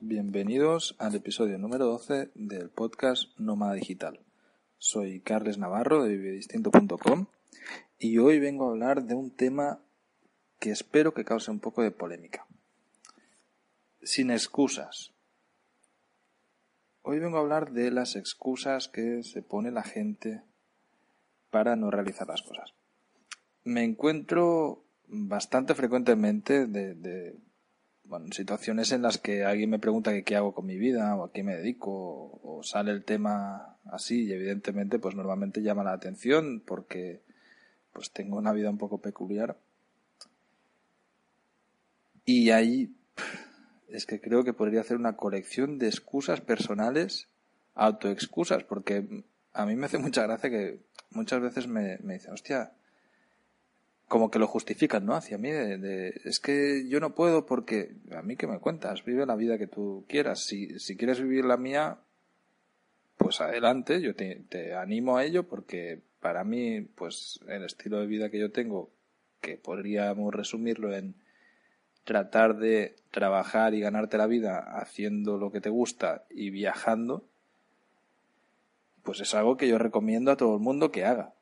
bienvenidos 0.00 0.94
al 1.00 1.16
episodio 1.16 1.58
número 1.58 1.86
12 1.86 2.30
del 2.36 2.70
podcast 2.70 3.36
Nómada 3.40 3.74
Digital. 3.74 4.20
Soy 4.76 5.18
Carles 5.18 5.58
Navarro 5.58 6.04
de 6.04 6.16
vivedistinto.com 6.16 7.26
y 7.98 8.18
hoy 8.18 8.38
vengo 8.38 8.66
a 8.66 8.70
hablar 8.70 9.02
de 9.02 9.16
un 9.16 9.32
tema 9.32 9.80
que 10.60 10.70
espero 10.70 11.12
que 11.12 11.24
cause 11.24 11.50
un 11.50 11.58
poco 11.58 11.82
de 11.82 11.90
polémica. 11.90 12.46
Sin 14.00 14.30
excusas. 14.30 15.12
Hoy 17.02 17.18
vengo 17.18 17.38
a 17.38 17.40
hablar 17.40 17.72
de 17.72 17.90
las 17.90 18.14
excusas 18.14 18.86
que 18.86 19.24
se 19.24 19.42
pone 19.42 19.72
la 19.72 19.82
gente 19.82 20.40
para 21.50 21.74
no 21.74 21.90
realizar 21.90 22.28
las 22.28 22.42
cosas. 22.42 22.74
Me 23.64 23.82
encuentro 23.82 24.84
bastante 25.08 25.74
frecuentemente 25.74 26.68
de, 26.68 27.34
bueno, 28.08 28.32
situaciones 28.32 28.90
en 28.92 29.02
las 29.02 29.18
que 29.18 29.44
alguien 29.44 29.68
me 29.68 29.78
pregunta 29.78 30.22
qué 30.22 30.36
hago 30.36 30.54
con 30.54 30.64
mi 30.64 30.78
vida 30.78 31.14
o 31.14 31.24
a 31.24 31.32
qué 31.32 31.42
me 31.42 31.56
dedico 31.56 32.40
o, 32.42 32.62
sale 32.62 32.90
el 32.90 33.04
tema 33.04 33.76
así 33.84 34.24
y 34.24 34.32
evidentemente 34.32 34.98
pues 34.98 35.14
normalmente 35.14 35.62
llama 35.62 35.84
la 35.84 35.92
atención 35.92 36.60
porque 36.66 37.20
pues 37.92 38.10
tengo 38.10 38.38
una 38.38 38.52
vida 38.52 38.70
un 38.70 38.78
poco 38.78 38.98
peculiar. 38.98 39.56
Y 42.24 42.50
ahí 42.50 42.94
es 43.88 44.06
que 44.06 44.20
creo 44.20 44.42
que 44.42 44.52
podría 44.52 44.80
hacer 44.80 44.96
una 44.96 45.16
colección 45.16 45.78
de 45.78 45.88
excusas 45.88 46.40
personales 46.40 47.28
autoexcusas 47.74 48.64
porque 48.64 49.24
a 49.52 49.66
mí 49.66 49.76
me 49.76 49.86
hace 49.86 49.98
mucha 49.98 50.22
gracia 50.22 50.50
que 50.50 50.80
muchas 51.10 51.40
veces 51.40 51.68
me, 51.68 51.98
me 52.02 52.14
dicen 52.14 52.32
hostia 52.32 52.72
como 54.08 54.30
que 54.30 54.38
lo 54.38 54.46
justifican, 54.46 55.04
¿no? 55.04 55.14
Hacia 55.14 55.36
mí, 55.36 55.50
de, 55.50 56.20
es 56.24 56.40
que 56.40 56.88
yo 56.88 56.98
no 56.98 57.14
puedo 57.14 57.44
porque, 57.44 57.94
a 58.10 58.22
mí 58.22 58.36
que 58.36 58.46
me 58.46 58.58
cuentas, 58.58 59.04
vive 59.04 59.26
la 59.26 59.36
vida 59.36 59.58
que 59.58 59.66
tú 59.66 60.06
quieras. 60.08 60.40
Si, 60.40 60.80
si 60.80 60.96
quieres 60.96 61.20
vivir 61.20 61.44
la 61.44 61.58
mía, 61.58 61.98
pues 63.18 63.42
adelante, 63.42 64.00
yo 64.00 64.14
te, 64.14 64.42
te, 64.48 64.74
animo 64.74 65.18
a 65.18 65.24
ello 65.24 65.46
porque 65.46 66.00
para 66.20 66.42
mí, 66.42 66.80
pues 66.80 67.40
el 67.48 67.64
estilo 67.64 68.00
de 68.00 68.06
vida 68.06 68.30
que 68.30 68.38
yo 68.38 68.50
tengo, 68.50 68.90
que 69.42 69.58
podríamos 69.58 70.34
resumirlo 70.34 70.96
en 70.96 71.14
tratar 72.04 72.56
de 72.56 72.96
trabajar 73.10 73.74
y 73.74 73.80
ganarte 73.80 74.16
la 74.16 74.26
vida 74.26 74.58
haciendo 74.78 75.36
lo 75.36 75.52
que 75.52 75.60
te 75.60 75.68
gusta 75.68 76.24
y 76.30 76.48
viajando, 76.48 77.24
pues 79.02 79.20
es 79.20 79.34
algo 79.34 79.58
que 79.58 79.68
yo 79.68 79.76
recomiendo 79.76 80.30
a 80.30 80.36
todo 80.38 80.54
el 80.54 80.62
mundo 80.62 80.90
que 80.90 81.04
haga 81.04 81.34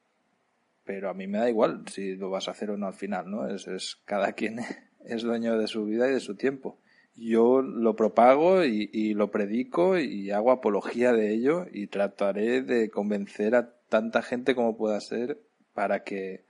pero 0.87 1.11
a 1.11 1.15
mí 1.15 1.27
me 1.27 1.39
da 1.39 1.51
igual 1.51 1.83
si 1.89 2.15
lo 2.15 2.31
vas 2.31 2.49
a 2.49 2.53
hacer 2.53 2.71
o 2.71 2.77
no 2.77 2.87
al 2.87 2.95
final, 2.95 3.31
¿no? 3.31 3.49
Es, 3.49 3.67
es 3.67 3.97
cada 4.07 4.33
quien 4.33 4.61
es 5.05 5.23
dueño 5.23 5.59
de 5.59 5.67
su 5.67 5.85
vida 5.85 6.09
y 6.09 6.13
de 6.13 6.21
su 6.21 6.37
tiempo. 6.37 6.79
Yo 7.17 7.63
lo 7.63 7.97
propago 7.97 8.65
y, 8.65 8.91
y, 8.93 9.15
lo 9.15 9.31
predico 9.31 9.99
y 9.99 10.31
hago 10.31 10.53
apología 10.53 11.13
de 11.13 11.33
ello 11.33 11.67
y 11.73 11.87
trataré 11.87 12.61
de 12.63 12.91
convencer 12.91 13.55
a 13.55 13.75
tanta 13.89 14.21
gente 14.21 14.55
como 14.55 14.77
pueda 14.77 15.01
ser 15.01 15.41
para 15.73 16.05
que 16.05 16.45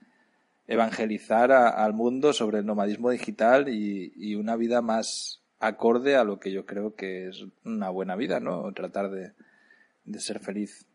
evangelizar 0.67 1.53
al 1.53 1.93
mundo 1.93 2.33
sobre 2.33 2.59
el 2.59 2.65
nomadismo 2.65 3.09
digital 3.09 3.69
y, 3.69 4.11
y, 4.17 4.35
una 4.35 4.57
vida 4.57 4.81
más 4.81 5.41
acorde 5.59 6.17
a 6.17 6.25
lo 6.25 6.39
que 6.39 6.51
yo 6.51 6.65
creo 6.65 6.95
que 6.95 7.29
es 7.29 7.45
una 7.63 7.89
buena 7.89 8.17
vida, 8.17 8.41
¿no? 8.41 8.71
Tratar 8.73 9.09
de, 9.09 9.31
de 10.03 10.19
ser 10.19 10.39
feliz 10.39 10.85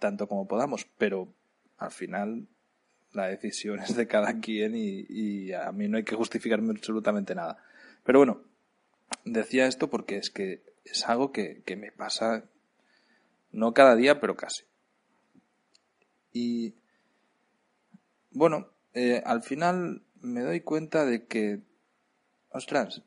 tanto 0.00 0.26
como 0.26 0.48
podamos, 0.48 0.84
pero 0.98 1.32
al 1.78 1.92
final 1.92 2.48
la 3.12 3.28
decisión 3.28 3.80
es 3.80 3.96
de 3.96 4.06
cada 4.06 4.40
quien 4.40 4.74
y, 4.74 5.52
a 5.52 5.72
mí 5.72 5.88
no 5.88 5.96
hay 5.96 6.04
que 6.04 6.16
justificarme 6.16 6.72
absolutamente 6.72 7.34
nada. 7.34 7.58
Pero 8.04 8.18
bueno, 8.18 8.42
decía 9.24 9.66
esto 9.66 9.88
porque 9.88 10.16
es 10.16 10.30
que 10.30 10.62
es 10.84 11.08
algo 11.08 11.32
que, 11.32 11.62
me 11.76 11.92
pasa 11.92 12.44
no 13.52 13.72
cada 13.72 13.96
día, 13.96 14.20
pero 14.20 14.36
casi. 14.36 14.64
Y 16.32 16.74
bueno, 18.30 18.68
eh, 18.92 19.22
al 19.24 19.42
final 19.42 20.02
me 20.20 20.42
doy 20.42 20.60
cuenta 20.60 21.04
de 21.06 21.24
que, 21.24 21.60
ostras, 22.50 23.02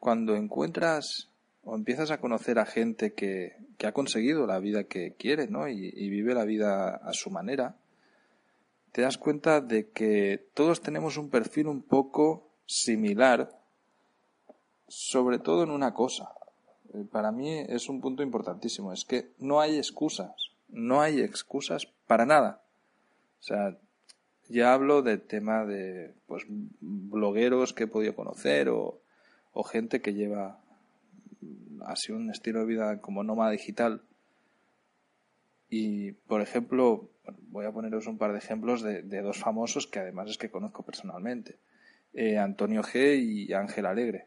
cuando 0.00 0.34
encuentras 0.34 1.30
o 1.62 1.74
empiezas 1.74 2.10
a 2.10 2.18
conocer 2.18 2.58
a 2.58 2.66
gente 2.66 3.12
que, 3.12 3.56
que 3.78 3.86
ha 3.86 3.92
conseguido 3.92 4.46
la 4.46 4.58
vida 4.58 4.84
que 4.84 5.14
quiere, 5.14 5.48
¿no? 5.48 5.68
y, 5.68 5.90
vive 6.08 6.34
la 6.34 6.44
vida 6.44 6.96
a 6.96 7.12
su 7.12 7.30
manera, 7.30 7.76
te 8.96 9.02
das 9.02 9.18
cuenta 9.18 9.60
de 9.60 9.90
que 9.90 10.48
todos 10.54 10.80
tenemos 10.80 11.18
un 11.18 11.28
perfil 11.28 11.66
un 11.66 11.82
poco 11.82 12.48
similar, 12.64 13.50
sobre 14.88 15.38
todo 15.38 15.64
en 15.64 15.70
una 15.70 15.92
cosa. 15.92 16.32
Eh, 16.94 17.04
para 17.12 17.30
mí 17.30 17.58
es 17.68 17.90
un 17.90 18.00
punto 18.00 18.22
importantísimo, 18.22 18.94
es 18.94 19.04
que 19.04 19.32
no 19.36 19.60
hay 19.60 19.76
excusas, 19.76 20.32
no 20.70 21.02
hay 21.02 21.20
excusas 21.20 21.86
para 22.06 22.24
nada. 22.24 22.62
O 23.40 23.42
sea, 23.42 23.76
ya 24.48 24.72
hablo 24.72 25.02
del 25.02 25.20
tema 25.20 25.66
de 25.66 26.14
pues 26.26 26.46
blogueros 26.48 27.74
que 27.74 27.84
he 27.84 27.88
podido 27.88 28.16
conocer 28.16 28.70
o, 28.70 29.02
o 29.52 29.62
gente 29.62 30.00
que 30.00 30.14
lleva 30.14 30.58
así 31.84 32.12
un 32.12 32.30
estilo 32.30 32.60
de 32.60 32.64
vida 32.64 33.02
como 33.02 33.24
nómada 33.24 33.50
digital. 33.50 34.00
Y, 35.68 36.12
por 36.12 36.40
ejemplo, 36.40 37.10
voy 37.48 37.66
a 37.66 37.72
poneros 37.72 38.06
un 38.06 38.18
par 38.18 38.32
de 38.32 38.38
ejemplos 38.38 38.82
de, 38.82 39.02
dos 39.22 39.38
famosos 39.38 39.86
que 39.86 39.98
además 39.98 40.30
es 40.30 40.38
que 40.38 40.50
conozco 40.50 40.84
personalmente. 40.84 41.58
Eh, 42.12 42.38
Antonio 42.38 42.82
G 42.82 43.18
y 43.20 43.52
Ángel 43.52 43.86
Alegre. 43.86 44.26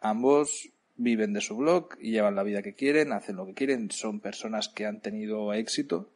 Ambos 0.00 0.70
viven 0.96 1.32
de 1.32 1.40
su 1.40 1.56
blog 1.56 1.90
y 2.00 2.10
llevan 2.10 2.34
la 2.34 2.42
vida 2.42 2.62
que 2.62 2.74
quieren, 2.74 3.12
hacen 3.12 3.36
lo 3.36 3.46
que 3.46 3.54
quieren, 3.54 3.90
son 3.90 4.20
personas 4.20 4.68
que 4.68 4.86
han 4.86 5.00
tenido 5.00 5.52
éxito, 5.52 6.10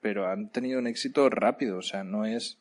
pero 0.00 0.28
han 0.28 0.50
tenido 0.50 0.78
un 0.78 0.86
éxito 0.86 1.28
rápido, 1.28 1.78
o 1.78 1.82
sea, 1.82 2.04
no 2.04 2.24
es 2.24 2.58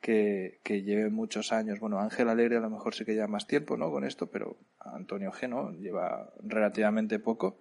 que, 0.00 0.60
que 0.62 0.82
lleven 0.82 1.12
muchos 1.12 1.52
años. 1.52 1.80
Bueno, 1.80 2.00
Ángel 2.00 2.28
Alegre 2.28 2.56
a 2.56 2.60
lo 2.60 2.70
mejor 2.70 2.94
sí 2.94 3.04
que 3.04 3.14
lleva 3.14 3.26
más 3.26 3.46
tiempo, 3.46 3.76
¿no? 3.76 3.90
Con 3.90 4.04
esto, 4.04 4.30
pero 4.30 4.56
Antonio 4.78 5.30
G, 5.32 5.48
¿no? 5.48 5.72
Lleva 5.72 6.32
relativamente 6.42 7.18
poco 7.18 7.58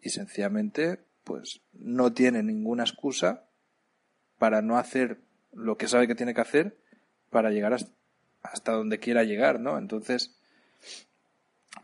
y 0.00 0.10
sencillamente 0.10 0.98
pues 1.30 1.60
no 1.74 2.12
tiene 2.12 2.42
ninguna 2.42 2.82
excusa 2.82 3.44
para 4.36 4.62
no 4.62 4.78
hacer 4.78 5.20
lo 5.52 5.76
que 5.76 5.86
sabe 5.86 6.08
que 6.08 6.16
tiene 6.16 6.34
que 6.34 6.40
hacer 6.40 6.76
para 7.30 7.52
llegar 7.52 7.76
hasta 8.42 8.72
donde 8.72 8.98
quiera 8.98 9.22
llegar, 9.22 9.60
¿no? 9.60 9.78
Entonces, 9.78 10.36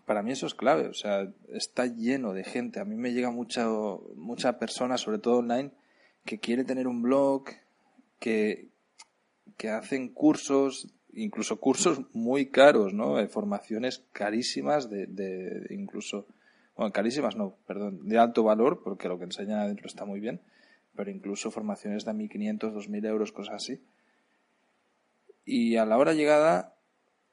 para 0.05 0.25
mí 0.25 0.33
eso 0.33 0.49
es 0.49 0.55
clave, 0.55 0.89
o 0.89 0.95
sea, 0.95 1.33
está 1.49 1.87
lleno 1.87 2.33
de 2.33 2.43
gente. 2.43 2.81
A 2.81 2.85
mí 2.85 2.97
me 2.97 3.13
llega 3.13 3.31
mucha, 3.31 3.69
mucha 4.17 4.59
persona, 4.59 4.99
sobre 4.99 5.19
todo 5.19 5.37
online, 5.37 5.71
que 6.25 6.41
quiere 6.41 6.65
tener 6.65 6.89
un 6.89 7.03
blog, 7.03 7.45
que, 8.19 8.67
que 9.57 9.69
hacen 9.69 10.09
cursos, 10.09 10.89
incluso 11.13 11.61
cursos 11.61 12.01
muy 12.13 12.47
caros, 12.47 12.93
¿no? 12.93 13.25
formaciones 13.29 14.03
carísimas 14.11 14.91
de, 14.91 15.07
de 15.07 15.69
incluso 15.71 16.27
bueno, 16.77 16.93
carísimas 16.93 17.37
no, 17.37 17.57
perdón, 17.67 18.07
de 18.07 18.19
alto 18.19 18.45
valor, 18.45 18.83
porque 18.85 19.09
lo 19.09 19.19
que 19.19 19.25
enseñan 19.25 19.61
adentro 19.61 19.87
está 19.87 20.05
muy 20.05 20.21
bien, 20.21 20.43
pero 20.95 21.11
incluso 21.11 21.51
formaciones 21.51 22.05
de 22.05 22.13
1.500, 22.13 22.73
2.000 22.75 23.07
euros, 23.07 23.33
cosas 23.33 23.55
así. 23.55 23.83
Y 25.45 25.77
a 25.77 25.87
la 25.87 25.97
hora 25.97 26.13
llegada 26.13 26.77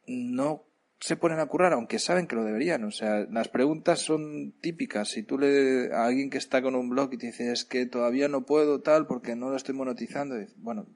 no 0.07 0.65
se 0.99 1.17
ponen 1.17 1.39
a 1.39 1.47
currar, 1.47 1.73
aunque 1.73 1.99
saben 1.99 2.27
que 2.27 2.35
lo 2.35 2.45
deberían. 2.45 2.85
O 2.85 2.91
sea, 2.91 3.25
las 3.29 3.49
preguntas 3.49 3.99
son 3.99 4.53
típicas. 4.61 5.09
Si 5.09 5.23
tú 5.23 5.37
le 5.37 5.93
a 5.93 6.05
alguien 6.05 6.29
que 6.29 6.37
está 6.37 6.61
con 6.61 6.75
un 6.75 6.89
blog 6.89 7.13
y 7.13 7.17
te 7.17 7.27
dice 7.27 7.51
es 7.51 7.65
que 7.65 7.85
todavía 7.85 8.29
no 8.29 8.45
puedo 8.45 8.81
tal 8.81 9.07
porque 9.07 9.35
no 9.35 9.49
lo 9.49 9.57
estoy 9.57 9.75
monetizando, 9.75 10.35
bueno, 10.55 10.87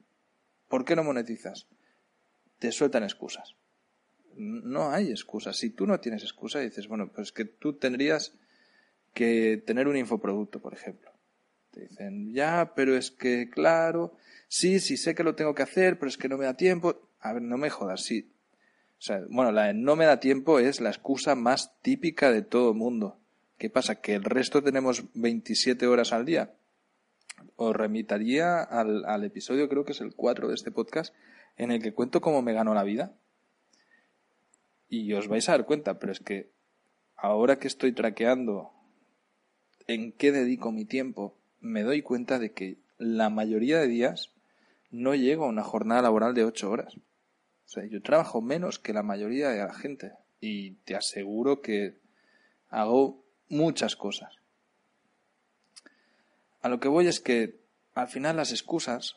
¿por 0.68 0.86
qué 0.86 0.96
no 0.96 1.04
monetizas? 1.04 1.68
Te 2.58 2.72
sueltan 2.72 3.02
excusas 3.02 3.56
no 4.38 4.90
hay 4.90 5.10
excusas. 5.10 5.56
Si 5.56 5.70
tú 5.70 5.86
no 5.86 6.00
tienes 6.00 6.22
excusa, 6.22 6.60
dices, 6.60 6.88
bueno, 6.88 7.10
pues 7.12 7.32
que 7.32 7.44
tú 7.44 7.74
tendrías 7.74 8.32
que 9.12 9.62
tener 9.66 9.88
un 9.88 9.96
infoproducto, 9.96 10.60
por 10.60 10.74
ejemplo. 10.74 11.10
Te 11.72 11.82
dicen, 11.82 12.32
ya, 12.32 12.72
pero 12.74 12.96
es 12.96 13.10
que, 13.10 13.50
claro, 13.50 14.16
sí, 14.46 14.80
sí 14.80 14.96
sé 14.96 15.14
que 15.14 15.24
lo 15.24 15.34
tengo 15.34 15.54
que 15.54 15.62
hacer, 15.62 15.98
pero 15.98 16.08
es 16.08 16.16
que 16.16 16.28
no 16.28 16.38
me 16.38 16.44
da 16.44 16.54
tiempo. 16.54 17.00
A 17.20 17.32
ver, 17.32 17.42
no 17.42 17.58
me 17.58 17.70
jodas, 17.70 18.02
sí. 18.02 18.30
O 18.98 19.02
sea, 19.02 19.22
bueno, 19.28 19.52
la 19.52 19.72
no 19.72 19.96
me 19.96 20.06
da 20.06 20.20
tiempo 20.20 20.58
es 20.58 20.80
la 20.80 20.90
excusa 20.90 21.34
más 21.34 21.80
típica 21.82 22.32
de 22.32 22.42
todo 22.42 22.74
mundo. 22.74 23.18
¿Qué 23.58 23.70
pasa? 23.70 24.00
Que 24.00 24.14
el 24.14 24.24
resto 24.24 24.62
tenemos 24.62 25.04
27 25.14 25.86
horas 25.86 26.12
al 26.12 26.24
día. 26.24 26.54
Os 27.56 27.74
remitaría 27.74 28.62
al, 28.62 29.04
al 29.04 29.24
episodio, 29.24 29.68
creo 29.68 29.84
que 29.84 29.92
es 29.92 30.00
el 30.00 30.14
4 30.14 30.48
de 30.48 30.54
este 30.54 30.70
podcast, 30.70 31.14
en 31.56 31.70
el 31.70 31.82
que 31.82 31.92
cuento 31.92 32.20
cómo 32.20 32.42
me 32.42 32.52
ganó 32.52 32.74
la 32.74 32.84
vida 32.84 33.14
y 34.88 35.12
os 35.12 35.28
vais 35.28 35.48
a 35.48 35.52
dar 35.52 35.66
cuenta, 35.66 35.98
pero 35.98 36.12
es 36.12 36.20
que 36.20 36.50
ahora 37.16 37.58
que 37.58 37.68
estoy 37.68 37.92
traqueando 37.92 38.72
en 39.86 40.12
qué 40.12 40.32
dedico 40.32 40.72
mi 40.72 40.84
tiempo, 40.84 41.36
me 41.60 41.82
doy 41.82 42.02
cuenta 42.02 42.38
de 42.38 42.52
que 42.52 42.78
la 42.98 43.30
mayoría 43.30 43.78
de 43.78 43.88
días 43.88 44.32
no 44.90 45.14
llego 45.14 45.44
a 45.44 45.48
una 45.48 45.62
jornada 45.62 46.02
laboral 46.02 46.34
de 46.34 46.44
ocho 46.44 46.70
horas. 46.70 46.94
O 46.96 47.68
sea, 47.68 47.84
yo 47.84 48.00
trabajo 48.00 48.40
menos 48.40 48.78
que 48.78 48.94
la 48.94 49.02
mayoría 49.02 49.50
de 49.50 49.58
la 49.58 49.74
gente. 49.74 50.12
y 50.40 50.76
te 50.84 50.94
aseguro 50.94 51.62
que 51.62 51.98
hago 52.70 53.24
muchas 53.48 53.96
cosas. 53.96 54.36
A 56.60 56.68
lo 56.68 56.78
que 56.78 56.88
voy 56.88 57.08
es 57.08 57.18
que 57.18 57.58
al 57.94 58.06
final 58.06 58.36
las 58.36 58.52
excusas 58.52 59.16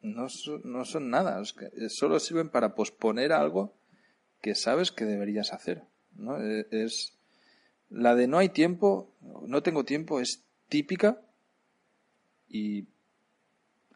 no 0.00 0.28
son, 0.28 0.60
no 0.64 0.84
son 0.84 1.10
nada, 1.10 1.42
solo 1.88 2.20
sirven 2.20 2.48
para 2.48 2.76
posponer 2.76 3.32
algo 3.32 3.74
que 4.44 4.54
sabes 4.54 4.92
que 4.92 5.06
deberías 5.06 5.54
hacer. 5.54 5.84
¿no? 6.16 6.38
E, 6.38 6.66
es 6.70 7.14
la 7.88 8.14
de 8.14 8.26
no 8.26 8.36
hay 8.36 8.50
tiempo, 8.50 9.10
no 9.46 9.62
tengo 9.62 9.86
tiempo, 9.86 10.20
es 10.20 10.44
típica 10.68 11.22
y 12.46 12.84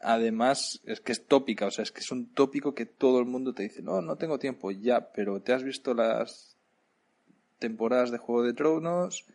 además 0.01 0.81
es 0.85 1.03
que 1.03 1.13
es 1.13 1.27
tópica, 1.27 1.67
o 1.67 1.71
sea, 1.71 1.83
es 1.83 1.93
que 1.93 2.01
es 2.01 2.11
un 2.11 2.33
tópico 2.33 2.75
que 2.75 2.87
todo 2.87 3.19
el 3.19 3.27
mundo 3.27 3.53
te 3.53 3.65
dice, 3.65 3.83
no, 3.83 4.01
no 4.01 4.17
tengo 4.17 4.39
tiempo, 4.39 4.71
ya, 4.71 5.13
pero 5.13 5.43
te 5.43 5.53
has 5.53 5.63
visto 5.63 5.93
las 5.93 6.57
temporadas 7.59 8.11
de 8.11 8.17
Juego 8.17 8.43
de 8.45 8.55
Tronos, 8.55 9.27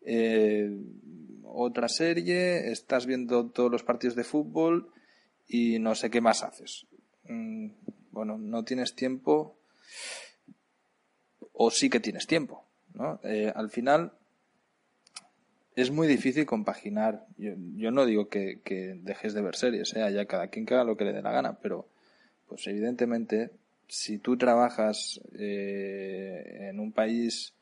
eh, 0.00 0.76
otra 1.44 1.88
serie, 1.88 2.72
estás 2.72 3.06
viendo 3.06 3.46
todos 3.50 3.70
los 3.70 3.84
partidos 3.84 4.16
de 4.16 4.24
fútbol 4.24 4.90
y 5.46 5.78
no 5.78 5.94
sé 5.94 6.10
qué 6.10 6.20
más 6.20 6.42
haces. 6.42 6.86
Mm, 7.28 7.68
bueno, 8.10 8.38
no 8.38 8.64
tienes 8.64 8.96
tiempo 8.96 9.54
o 11.60 11.70
sí 11.70 11.90
que 11.90 11.98
tienes 11.98 12.26
tiempo, 12.26 12.64
¿no? 12.94 13.18
Eh, 13.24 13.52
al 13.54 13.68
final 13.68 14.12
es 15.74 15.90
muy 15.90 16.06
difícil 16.06 16.46
compaginar. 16.46 17.26
Yo, 17.36 17.90
no 17.90 18.06
digo 18.06 18.28
que, 18.28 18.60
dejes 19.02 19.34
de 19.34 19.42
ver 19.42 19.56
series, 19.56 19.92
¿eh? 19.94 20.12
ya 20.12 20.24
cada 20.26 20.48
quien 20.48 20.64
que 20.64 20.74
haga 20.74 20.84
lo 20.84 20.96
que 20.96 21.04
le 21.04 21.12
dé 21.12 21.20
la 21.20 21.32
gana, 21.32 21.58
pero 21.60 21.88
pues 22.46 22.66
evidentemente 22.68 23.50
si 23.88 24.18
tú 24.18 24.36
trabajas 24.36 25.20
eh, 25.36 26.68
en 26.70 26.78
un 26.78 26.92
país 26.92 27.54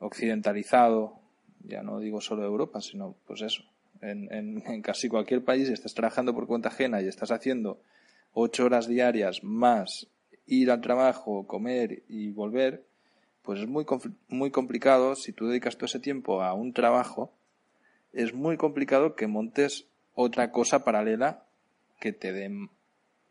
occidentalizado, 0.00 1.20
ya 1.60 1.82
no 1.82 2.00
digo 2.00 2.20
solo 2.20 2.44
Europa, 2.44 2.80
sino 2.80 3.14
pues 3.28 3.42
eso, 3.42 3.62
en, 4.00 4.28
en, 4.32 4.82
casi 4.82 5.08
cualquier 5.08 5.44
país 5.44 5.68
estás 5.68 5.94
trabajando 5.94 6.34
por 6.34 6.48
cuenta 6.48 6.68
ajena 6.68 7.00
y 7.00 7.06
estás 7.06 7.30
haciendo 7.30 7.80
ocho 8.32 8.64
horas 8.64 8.88
diarias 8.88 9.44
más 9.44 10.08
ir 10.46 10.70
al 10.72 10.80
trabajo, 10.80 11.46
comer 11.46 12.02
y 12.08 12.30
volver, 12.30 12.84
pues 13.44 13.60
es 13.60 13.68
muy, 13.68 13.84
muy 14.28 14.50
complicado, 14.50 15.14
si 15.14 15.32
tú 15.32 15.48
dedicas 15.48 15.76
todo 15.76 15.84
ese 15.84 16.00
tiempo 16.00 16.42
a 16.42 16.54
un 16.54 16.72
trabajo, 16.72 17.30
es 18.14 18.32
muy 18.32 18.56
complicado 18.56 19.14
que 19.14 19.26
montes 19.26 19.86
otra 20.14 20.50
cosa 20.50 20.82
paralela 20.82 21.44
que 22.00 22.12
te 22.12 22.32
dé 22.32 22.50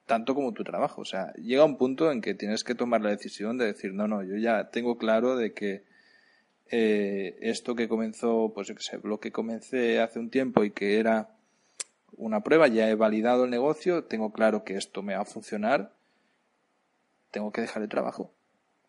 tanto 0.05 0.35
como 0.35 0.53
tu 0.53 0.63
trabajo. 0.63 1.01
O 1.01 1.05
sea, 1.05 1.33
llega 1.33 1.65
un 1.65 1.77
punto 1.77 2.11
en 2.11 2.21
que 2.21 2.35
tienes 2.35 2.63
que 2.63 2.75
tomar 2.75 3.01
la 3.01 3.09
decisión 3.09 3.57
de 3.57 3.65
decir, 3.65 3.93
no, 3.93 4.07
no, 4.07 4.21
yo 4.21 4.37
ya 4.37 4.69
tengo 4.69 4.99
claro 4.99 5.35
de 5.35 5.53
que 5.53 5.83
eh, 6.69 7.35
esto 7.41 7.73
que 7.73 7.87
comenzó, 7.89 8.51
pues 8.53 8.67
yo 8.67 8.75
qué 8.75 8.83
sé, 8.83 8.99
lo 9.03 9.19
que 9.19 9.31
comencé 9.31 9.99
hace 9.99 10.19
un 10.19 10.29
tiempo 10.29 10.63
y 10.63 10.69
que 10.69 10.99
era 10.99 11.29
una 12.17 12.41
prueba, 12.41 12.67
ya 12.67 12.87
he 12.87 12.93
validado 12.93 13.45
el 13.45 13.49
negocio, 13.49 14.03
tengo 14.03 14.31
claro 14.31 14.63
que 14.63 14.75
esto 14.75 15.01
me 15.01 15.15
va 15.15 15.21
a 15.21 15.25
funcionar, 15.25 15.91
tengo 17.31 17.51
que 17.51 17.61
dejar 17.61 17.81
el 17.81 17.89
trabajo 17.89 18.31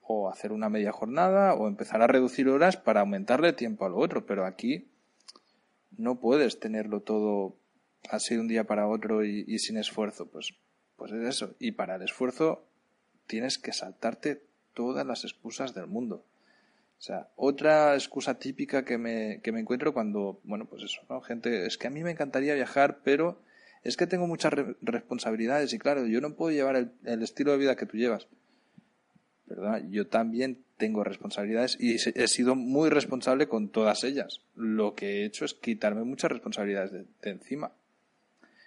o 0.06 0.30
hacer 0.30 0.52
una 0.52 0.68
media 0.68 0.92
jornada 0.92 1.54
o 1.54 1.66
empezar 1.66 2.02
a 2.02 2.06
reducir 2.06 2.48
horas 2.48 2.76
para 2.76 3.00
aumentarle 3.00 3.52
tiempo 3.52 3.86
a 3.86 3.88
lo 3.88 3.96
otro, 3.96 4.26
pero 4.26 4.44
aquí 4.44 4.88
no 5.96 6.20
puedes 6.20 6.60
tenerlo 6.60 7.00
todo 7.00 7.56
así 8.10 8.34
de 8.34 8.40
un 8.40 8.48
día 8.48 8.64
para 8.64 8.86
otro 8.86 9.24
y, 9.24 9.58
sin 9.58 9.78
esfuerzo, 9.78 10.26
pues, 10.26 10.54
pues 10.96 11.12
es 11.12 11.26
eso. 11.26 11.54
Y 11.58 11.72
para 11.72 11.96
el 11.96 12.02
esfuerzo 12.02 12.66
tienes 13.26 13.58
que 13.58 13.72
saltarte 13.72 14.42
todas 14.74 15.06
las 15.06 15.24
excusas 15.24 15.74
del 15.74 15.86
mundo. 15.86 16.24
O 16.98 17.02
sea, 17.04 17.28
otra 17.36 17.94
excusa 17.94 18.38
típica 18.38 18.84
que 18.84 18.98
me, 18.98 19.40
que 19.42 19.52
me 19.52 19.60
encuentro 19.60 19.92
cuando, 19.92 20.40
bueno, 20.44 20.66
pues 20.66 20.82
eso, 20.82 21.02
¿no? 21.08 21.20
Gente, 21.20 21.66
es 21.66 21.76
que 21.78 21.86
a 21.86 21.90
mí 21.90 22.02
me 22.02 22.12
encantaría 22.12 22.54
viajar, 22.54 23.00
pero 23.02 23.40
es 23.82 23.96
que 23.96 24.06
tengo 24.06 24.26
muchas 24.26 24.52
responsabilidades 24.80 25.72
y 25.72 25.78
claro, 25.78 26.06
yo 26.06 26.20
no 26.20 26.34
puedo 26.34 26.54
llevar 26.54 26.76
el 27.04 27.22
estilo 27.22 27.52
de 27.52 27.58
vida 27.58 27.76
que 27.76 27.86
tú 27.86 27.96
llevas. 27.96 28.28
Yo 29.90 30.06
también 30.06 30.64
tengo 30.76 31.04
responsabilidades 31.04 31.76
y 31.78 31.96
he 31.96 32.28
sido 32.28 32.54
muy 32.54 32.88
responsable 32.88 33.46
con 33.46 33.68
todas 33.68 34.02
ellas. 34.04 34.40
Lo 34.54 34.94
que 34.94 35.20
he 35.20 35.24
hecho 35.24 35.44
es 35.44 35.54
quitarme 35.54 36.02
muchas 36.04 36.32
responsabilidades 36.32 36.92
de, 36.92 37.06
encima. 37.22 37.72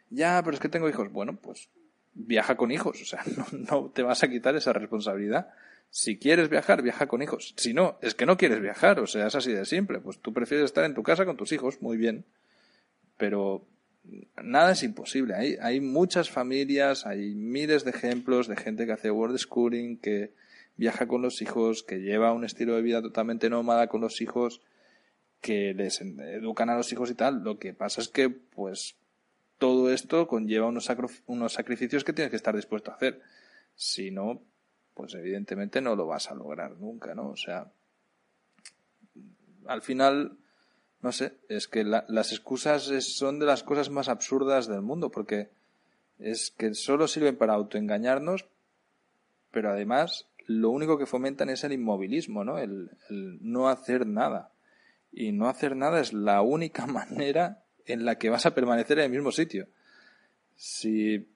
Ya, 0.09 0.41
pero 0.44 0.56
es 0.56 0.62
que 0.62 0.69
tengo 0.69 0.88
hijos. 0.88 1.12
Bueno, 1.12 1.35
pues 1.35 1.69
viaja 2.13 2.56
con 2.56 2.71
hijos. 2.71 3.01
O 3.01 3.06
sea, 3.06 3.24
no, 3.51 3.91
te 3.94 4.03
vas 4.03 4.24
a 4.24 4.29
quitar 4.29 4.56
esa 4.56 4.71
responsabilidad. 4.71 5.50
Si 5.89 6.18
quieres 6.18 6.50
viajar, 6.50 6.81
viaja 6.81 7.07
con 7.07 7.21
hijos. 7.21 7.53
Si 7.57 7.73
no, 7.73 7.97
es 8.01 8.13
que 8.13 8.25
no 8.25 8.38
quieres 8.38 8.62
viajar. 8.62 9.00
O 9.00 9.07
sea, 9.07 9.27
es 9.27 9.35
así 9.35 9.51
de 9.51 9.65
simple. 9.65 10.00
Pues 10.00 10.19
tú 10.19 10.31
prefieres 10.33 10.65
estar 10.65 10.85
en 10.85 10.94
tu 10.94 11.01
casa 11.01 11.25
con 11.25 11.38
tus 11.38 11.51
hijos. 11.51 11.81
Muy 11.81 11.97
bien. 11.97 12.23
Pero 13.18 13.65
nada 14.41 14.73
es 14.73 14.83
imposible. 14.83 15.33
Hay, 15.33 15.57
hay 15.59 15.81
muchas 15.81 16.30
familias, 16.30 17.06
hay 17.06 17.33
miles 17.33 17.83
de 17.83 17.91
ejemplos 17.91 18.47
de 18.47 18.56
gente 18.56 18.85
que 18.85 18.94
hace 18.94 19.12
world 19.12 19.38
schooling, 19.38 19.97
que, 19.97 20.31
viaja 20.77 21.07
con 21.07 21.21
los 21.21 21.41
hijos, 21.41 21.83
que 21.83 22.01
lleva 22.01 22.33
un 22.33 22.45
estilo 22.45 22.75
de 22.75 22.81
vida 22.81 23.01
totalmente 23.01 23.50
nómada 23.50 23.88
con 23.88 24.01
los 24.01 24.21
hijos, 24.21 24.62
que 25.41 25.74
les 25.74 26.01
educan 26.01 26.69
a 26.69 26.77
los 26.77 26.91
hijos 26.91 27.12
y 27.12 27.15
tal. 27.15 27.44
Lo 27.44 27.59
que 27.59 27.74
pasa 27.74 28.01
es 28.01 28.07
que, 28.09 28.29
pues, 28.29 28.95
todo 29.57 29.91
esto 29.91 30.27
conlleva 30.27 30.68
unos, 30.68 30.89
unos 31.25 31.53
sacrificios 31.53 32.03
que 32.03 32.13
tienes 32.13 32.29
que 32.29 32.38
estar 32.38 32.56
dispuesto 32.56 32.91
a 32.91 32.95
hacer. 32.95 33.21
Si 33.75 34.12
no, 34.12 34.41
pues 34.94 35.13
evidentemente 35.15 35.81
no 35.81 35.95
lo 35.95 36.07
vas 36.07 36.29
a 36.31 36.35
lograr 36.35 36.77
nunca, 36.77 37.13
¿no? 37.15 37.30
O 37.30 37.35
sea, 37.38 37.71
al 39.65 39.81
final, 39.81 40.38
no 41.01 41.12
sé, 41.12 41.33
es 41.50 41.68
que 41.68 41.83
las 41.83 42.31
excusas 42.31 42.83
son 42.83 43.39
de 43.39 43.45
las 43.45 43.63
cosas 43.63 43.89
más 43.89 44.09
absurdas 44.09 44.68
del 44.68 44.81
mundo, 44.81 45.09
porque 45.09 45.50
es 46.19 46.51
que 46.51 46.73
solo 46.73 47.07
sirven 47.07 47.38
para 47.38 47.53
autoengañarnos, 47.53 48.45
pero 49.51 49.69
además 49.69 50.27
lo 50.47 50.69
único 50.71 50.97
que 50.97 51.05
fomentan 51.05 51.49
es 51.49 51.63
el 51.65 51.73
inmovilismo, 51.73 52.44
¿no? 52.44 52.57
El, 52.57 52.89
no 53.09 53.67
hacer 53.67 54.07
nada. 54.07 54.53
Y 55.11 55.33
no 55.33 55.49
hacer 55.49 55.75
nada 55.75 55.99
es 55.99 56.13
la 56.13 56.41
única 56.41 56.85
manera 56.88 57.63
en 57.85 58.05
la 58.05 58.17
que 58.17 58.29
vas 58.29 58.45
a 58.45 58.55
permanecer 58.55 58.97
en 58.99 59.05
el 59.05 59.11
mismo 59.11 59.31
sitio. 59.31 59.67
Si, 60.55 61.29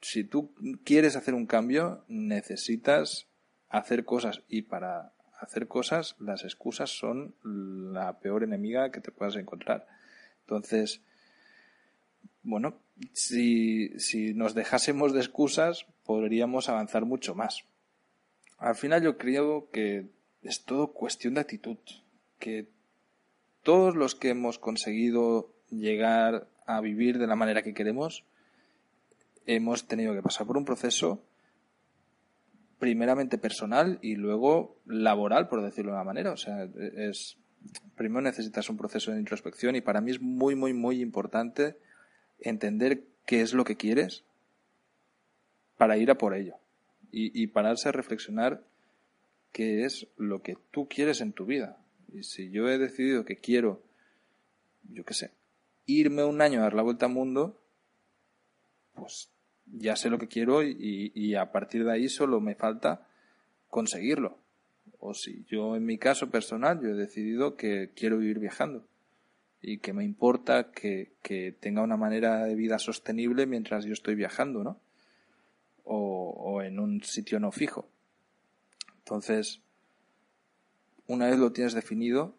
si 0.00 0.24
tú 0.24 0.54
quieres 0.82 1.14
hacer 1.14 1.34
un 1.34 1.46
cambio, 1.46 2.04
necesitas 2.08 3.26
hacer 3.68 4.04
cosas. 4.04 4.42
Y 4.48 4.62
para 4.62 5.12
hacer 5.38 5.68
cosas, 5.68 6.16
las 6.18 6.44
excusas 6.44 6.90
son 6.90 7.34
la 7.42 8.18
peor 8.18 8.44
enemiga 8.44 8.90
que 8.90 9.00
te 9.00 9.12
puedas 9.12 9.36
encontrar. 9.36 9.86
Entonces, 10.40 11.02
bueno, 12.42 12.78
si, 13.12 13.98
si 13.98 14.32
nos 14.32 14.54
dejásemos 14.54 15.12
de 15.12 15.20
excusas, 15.20 15.86
podríamos 16.04 16.70
avanzar 16.70 17.04
mucho 17.04 17.34
más. 17.34 17.64
Al 18.62 18.76
final 18.76 19.02
yo 19.02 19.18
creo 19.18 19.68
que 19.72 20.06
es 20.42 20.64
todo 20.64 20.92
cuestión 20.92 21.34
de 21.34 21.40
actitud, 21.40 21.78
que 22.38 22.68
todos 23.64 23.96
los 23.96 24.14
que 24.14 24.28
hemos 24.28 24.60
conseguido 24.60 25.52
llegar 25.68 26.46
a 26.64 26.80
vivir 26.80 27.18
de 27.18 27.26
la 27.26 27.34
manera 27.34 27.62
que 27.62 27.74
queremos, 27.74 28.24
hemos 29.46 29.88
tenido 29.88 30.14
que 30.14 30.22
pasar 30.22 30.46
por 30.46 30.56
un 30.56 30.64
proceso 30.64 31.24
primeramente 32.78 33.36
personal 33.36 33.98
y 34.00 34.14
luego 34.14 34.76
laboral, 34.86 35.48
por 35.48 35.60
decirlo 35.60 35.90
de 35.90 35.96
una 35.96 36.04
manera. 36.04 36.30
O 36.30 36.36
sea, 36.36 36.68
es 36.96 37.38
primero 37.96 38.20
necesitas 38.20 38.70
un 38.70 38.76
proceso 38.76 39.10
de 39.10 39.18
introspección 39.18 39.74
y 39.74 39.80
para 39.80 40.00
mí 40.00 40.12
es 40.12 40.20
muy, 40.20 40.54
muy, 40.54 40.72
muy 40.72 41.00
importante 41.00 41.78
entender 42.38 43.02
qué 43.26 43.40
es 43.40 43.54
lo 43.54 43.64
que 43.64 43.76
quieres 43.76 44.22
para 45.76 45.96
ir 45.96 46.12
a 46.12 46.16
por 46.16 46.36
ello 46.36 46.61
y, 47.12 47.46
pararse 47.48 47.88
a 47.88 47.92
reflexionar 47.92 48.64
qué 49.52 49.84
es 49.84 50.08
lo 50.16 50.42
que 50.42 50.56
tú 50.70 50.88
quieres 50.88 51.20
en 51.20 51.32
tu 51.32 51.44
vida. 51.44 51.76
Y 52.12 52.22
si 52.22 52.50
yo 52.50 52.68
he 52.68 52.78
decidido 52.78 53.24
que 53.24 53.36
quiero, 53.36 53.82
yo 54.90 55.04
qué 55.04 55.14
sé, 55.14 55.30
irme 55.86 56.24
un 56.24 56.40
año 56.40 56.60
a 56.60 56.64
dar 56.64 56.74
la 56.74 56.82
vuelta 56.82 57.06
al 57.06 57.12
mundo, 57.12 57.60
pues 58.94 59.30
ya 59.66 59.94
sé 59.96 60.08
lo 60.10 60.18
que 60.18 60.28
quiero 60.28 60.62
y, 60.62 61.12
y, 61.14 61.34
a 61.34 61.52
partir 61.52 61.84
de 61.84 61.92
ahí 61.92 62.08
solo 62.08 62.40
me 62.40 62.54
falta 62.54 63.06
conseguirlo. 63.68 64.38
O 64.98 65.14
si 65.14 65.44
yo 65.48 65.76
en 65.76 65.84
mi 65.84 65.98
caso 65.98 66.30
personal 66.30 66.80
yo 66.80 66.88
he 66.88 66.94
decidido 66.94 67.56
que 67.56 67.90
quiero 67.94 68.18
vivir 68.18 68.38
viajando 68.38 68.86
y 69.60 69.78
que 69.78 69.92
me 69.92 70.04
importa 70.04 70.72
que, 70.72 71.12
que 71.22 71.52
tenga 71.52 71.82
una 71.82 71.96
manera 71.96 72.44
de 72.44 72.54
vida 72.54 72.78
sostenible 72.78 73.46
mientras 73.46 73.84
yo 73.84 73.92
estoy 73.92 74.14
viajando, 74.14 74.64
¿no? 74.64 74.80
O, 75.84 76.62
en 76.62 76.78
un 76.78 77.02
sitio 77.02 77.40
no 77.40 77.52
fijo. 77.52 77.88
Entonces, 78.98 79.60
una 81.06 81.26
vez 81.26 81.38
lo 81.38 81.52
tienes 81.52 81.74
definido, 81.74 82.36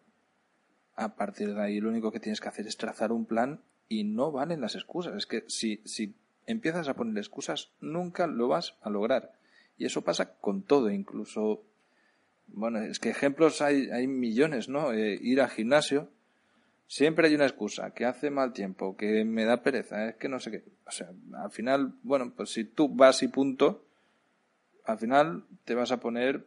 a 0.96 1.16
partir 1.16 1.54
de 1.54 1.62
ahí 1.62 1.80
lo 1.80 1.90
único 1.90 2.12
que 2.12 2.20
tienes 2.20 2.40
que 2.40 2.48
hacer 2.48 2.66
es 2.66 2.76
trazar 2.76 3.12
un 3.12 3.26
plan 3.26 3.60
y 3.88 4.04
no 4.04 4.32
valen 4.32 4.60
las 4.60 4.74
excusas. 4.74 5.14
Es 5.16 5.26
que 5.26 5.44
si, 5.48 5.80
si 5.84 6.14
empiezas 6.46 6.88
a 6.88 6.94
poner 6.94 7.18
excusas, 7.18 7.72
nunca 7.80 8.26
lo 8.26 8.48
vas 8.48 8.76
a 8.80 8.90
lograr. 8.90 9.32
Y 9.76 9.86
eso 9.86 10.02
pasa 10.02 10.34
con 10.36 10.62
todo, 10.62 10.90
incluso 10.90 11.64
Bueno, 12.46 12.80
es 12.80 12.98
que 13.00 13.10
ejemplos 13.10 13.60
hay, 13.60 13.90
hay 13.90 14.06
millones, 14.06 14.68
¿no? 14.68 14.92
Eh, 14.92 15.18
ir 15.20 15.40
al 15.40 15.50
gimnasio, 15.50 16.08
siempre 16.86 17.28
hay 17.28 17.34
una 17.34 17.46
excusa, 17.46 17.92
que 17.92 18.04
hace 18.04 18.30
mal 18.30 18.52
tiempo, 18.52 18.96
que 18.96 19.24
me 19.24 19.44
da 19.44 19.62
pereza, 19.62 20.08
es 20.08 20.16
que 20.16 20.28
no 20.28 20.38
sé 20.38 20.50
qué. 20.50 20.64
O 20.86 20.90
sea, 20.90 21.10
al 21.34 21.50
final, 21.50 21.94
bueno, 22.02 22.32
pues 22.36 22.50
si 22.50 22.64
tú 22.64 22.88
vas 22.88 23.22
y 23.22 23.28
punto, 23.28 23.84
al 24.84 24.98
final 24.98 25.44
te 25.64 25.74
vas 25.74 25.92
a 25.92 26.00
poner 26.00 26.46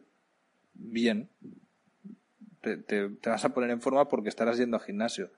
bien. 0.74 1.28
Te, 2.60 3.08
vas 3.24 3.44
a 3.44 3.54
poner 3.54 3.70
en 3.70 3.80
forma 3.80 4.08
porque 4.08 4.28
estarás 4.28 4.58
yendo 4.58 4.76
al 4.76 4.82
gimnasio. 4.82 5.30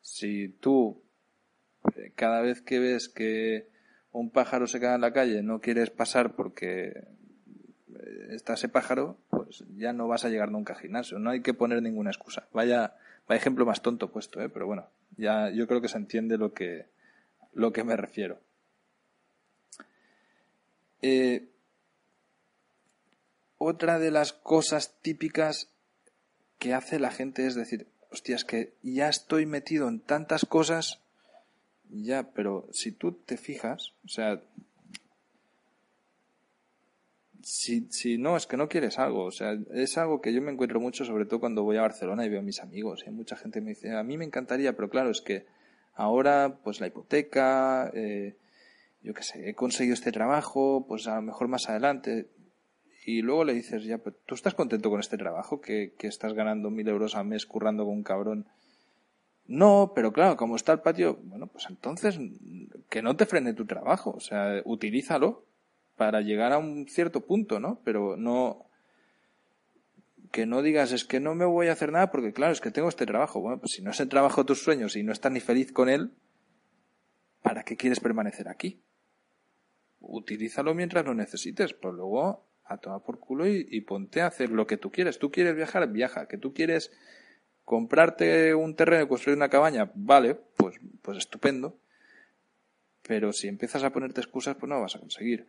Si 0.00 0.48
tú, 0.48 1.02
eh, 1.96 2.12
cada 2.14 2.40
vez 2.40 2.62
que 2.62 2.78
ves 2.78 3.08
que 3.08 3.68
un 4.12 4.30
pájaro 4.30 4.66
se 4.66 4.80
queda 4.80 4.94
en 4.94 5.00
la 5.02 5.12
calle, 5.12 5.42
no 5.42 5.60
quieres 5.60 5.90
pasar 5.90 6.34
porque 6.34 6.88
eh, 6.88 8.28
está 8.30 8.54
ese 8.54 8.68
pájaro, 8.68 9.18
pues 9.30 9.64
ya 9.76 9.92
no 9.92 10.08
vas 10.08 10.24
a 10.24 10.28
llegar 10.28 10.50
nunca 10.50 10.74
al 10.74 10.80
gimnasio. 10.80 11.18
No 11.18 11.30
hay 11.30 11.42
que 11.42 11.54
poner 11.54 11.82
ninguna 11.82 12.10
excusa. 12.10 12.48
Vaya, 12.52 12.96
vaya 13.28 13.40
ejemplo 13.40 13.66
más 13.66 13.82
tonto 13.82 14.10
puesto, 14.10 14.40
¿eh? 14.40 14.48
pero 14.48 14.66
bueno, 14.66 14.88
ya 15.16 15.50
yo 15.50 15.66
creo 15.68 15.80
que 15.80 15.88
se 15.88 15.98
entiende 15.98 16.38
lo 16.38 16.54
que, 16.54 16.86
lo 17.52 17.72
que 17.72 17.84
me 17.84 17.96
refiero. 17.96 18.40
Eh, 21.02 21.48
otra 23.58 23.98
de 23.98 24.10
las 24.10 24.32
cosas 24.32 24.94
típicas 25.02 25.68
que 26.58 26.74
hace 26.74 26.98
la 26.98 27.10
gente 27.10 27.46
es 27.46 27.54
decir, 27.54 27.86
hostia, 28.10 28.36
es 28.36 28.44
que 28.44 28.72
ya 28.82 29.08
estoy 29.08 29.46
metido 29.46 29.88
en 29.88 30.00
tantas 30.00 30.44
cosas, 30.44 31.00
ya, 31.90 32.30
pero 32.32 32.68
si 32.72 32.92
tú 32.92 33.12
te 33.12 33.36
fijas, 33.36 33.92
o 34.04 34.08
sea, 34.08 34.40
si, 37.42 37.86
si 37.90 38.18
no, 38.18 38.36
es 38.36 38.46
que 38.46 38.56
no 38.56 38.68
quieres 38.68 38.98
algo, 38.98 39.24
o 39.24 39.30
sea, 39.30 39.56
es 39.72 39.98
algo 39.98 40.20
que 40.20 40.32
yo 40.32 40.42
me 40.42 40.52
encuentro 40.52 40.80
mucho, 40.80 41.04
sobre 41.04 41.26
todo 41.26 41.40
cuando 41.40 41.62
voy 41.62 41.76
a 41.76 41.82
Barcelona 41.82 42.24
y 42.24 42.28
veo 42.28 42.40
a 42.40 42.42
mis 42.42 42.60
amigos, 42.60 43.04
y 43.06 43.10
mucha 43.10 43.36
gente 43.36 43.60
me 43.60 43.70
dice, 43.70 43.94
a 43.94 44.02
mí 44.02 44.16
me 44.16 44.24
encantaría, 44.24 44.74
pero 44.74 44.88
claro, 44.88 45.10
es 45.10 45.20
que 45.20 45.46
ahora, 45.94 46.58
pues 46.62 46.80
la 46.80 46.86
hipoteca, 46.88 47.90
eh, 47.94 48.36
yo 49.02 49.14
qué 49.14 49.22
sé, 49.22 49.48
he 49.48 49.54
conseguido 49.54 49.94
este 49.94 50.12
trabajo, 50.12 50.84
pues 50.88 51.06
a 51.06 51.16
lo 51.16 51.22
mejor 51.22 51.48
más 51.48 51.68
adelante, 51.68 52.28
y 53.04 53.22
luego 53.22 53.44
le 53.44 53.54
dices, 53.54 53.84
ya, 53.84 53.98
pero 53.98 54.16
tú 54.26 54.34
estás 54.34 54.54
contento 54.54 54.90
con 54.90 55.00
este 55.00 55.16
trabajo, 55.16 55.60
que, 55.60 55.94
que 55.98 56.08
estás 56.08 56.34
ganando 56.34 56.70
mil 56.70 56.88
euros 56.88 57.14
al 57.14 57.26
mes 57.26 57.46
currando 57.46 57.84
con 57.84 57.94
un 57.94 58.02
cabrón. 58.02 58.46
No, 59.46 59.92
pero 59.94 60.12
claro, 60.12 60.36
como 60.36 60.56
está 60.56 60.72
el 60.72 60.80
patio, 60.80 61.18
bueno, 61.22 61.46
pues 61.46 61.66
entonces 61.70 62.20
que 62.90 63.00
no 63.00 63.16
te 63.16 63.24
frene 63.24 63.54
tu 63.54 63.64
trabajo, 63.64 64.10
o 64.10 64.20
sea, 64.20 64.60
utilízalo 64.66 65.47
para 65.98 66.22
llegar 66.22 66.52
a 66.52 66.58
un 66.58 66.86
cierto 66.88 67.26
punto, 67.26 67.60
¿no? 67.60 67.82
Pero 67.84 68.16
no 68.16 68.64
que 70.32 70.46
no 70.46 70.62
digas 70.62 70.92
es 70.92 71.04
que 71.04 71.20
no 71.20 71.34
me 71.34 71.44
voy 71.44 71.68
a 71.68 71.72
hacer 71.72 71.90
nada 71.90 72.10
porque 72.10 72.32
claro, 72.32 72.52
es 72.52 72.60
que 72.60 72.70
tengo 72.70 72.88
este 72.88 73.04
trabajo. 73.04 73.40
Bueno, 73.40 73.60
pues 73.60 73.72
si 73.72 73.82
no 73.82 73.90
es 73.90 74.00
el 74.00 74.08
trabajo 74.08 74.42
de 74.42 74.46
tus 74.46 74.62
sueños 74.62 74.96
y 74.96 75.02
no 75.02 75.12
estás 75.12 75.32
ni 75.32 75.40
feliz 75.40 75.72
con 75.72 75.88
él, 75.88 76.12
¿para 77.42 77.64
qué 77.64 77.76
quieres 77.76 78.00
permanecer 78.00 78.48
aquí? 78.48 78.82
Utilízalo 80.00 80.74
mientras 80.74 81.04
lo 81.04 81.14
necesites, 81.14 81.74
pues 81.74 81.94
luego 81.94 82.46
a 82.64 82.76
tomar 82.76 83.02
por 83.02 83.18
culo 83.18 83.46
y, 83.46 83.80
ponte 83.80 84.20
a 84.20 84.26
hacer 84.26 84.50
lo 84.50 84.66
que 84.66 84.76
tú 84.76 84.92
quieres. 84.92 85.18
Tú 85.18 85.30
quieres 85.30 85.56
viajar, 85.56 85.90
viaja. 85.90 86.28
Que 86.28 86.36
tú 86.36 86.52
quieres 86.52 86.92
comprarte 87.64 88.54
un 88.54 88.76
terreno 88.76 89.04
y 89.04 89.08
construir 89.08 89.36
una 89.36 89.48
cabaña, 89.48 89.90
vale, 89.94 90.34
pues, 90.34 90.78
pues 91.00 91.16
estupendo. 91.16 91.80
Pero 93.06 93.32
si 93.32 93.48
empiezas 93.48 93.82
a 93.84 93.90
ponerte 93.90 94.20
excusas, 94.20 94.56
pues 94.56 94.68
no 94.68 94.76
lo 94.76 94.82
vas 94.82 94.96
a 94.96 95.00
conseguir. 95.00 95.48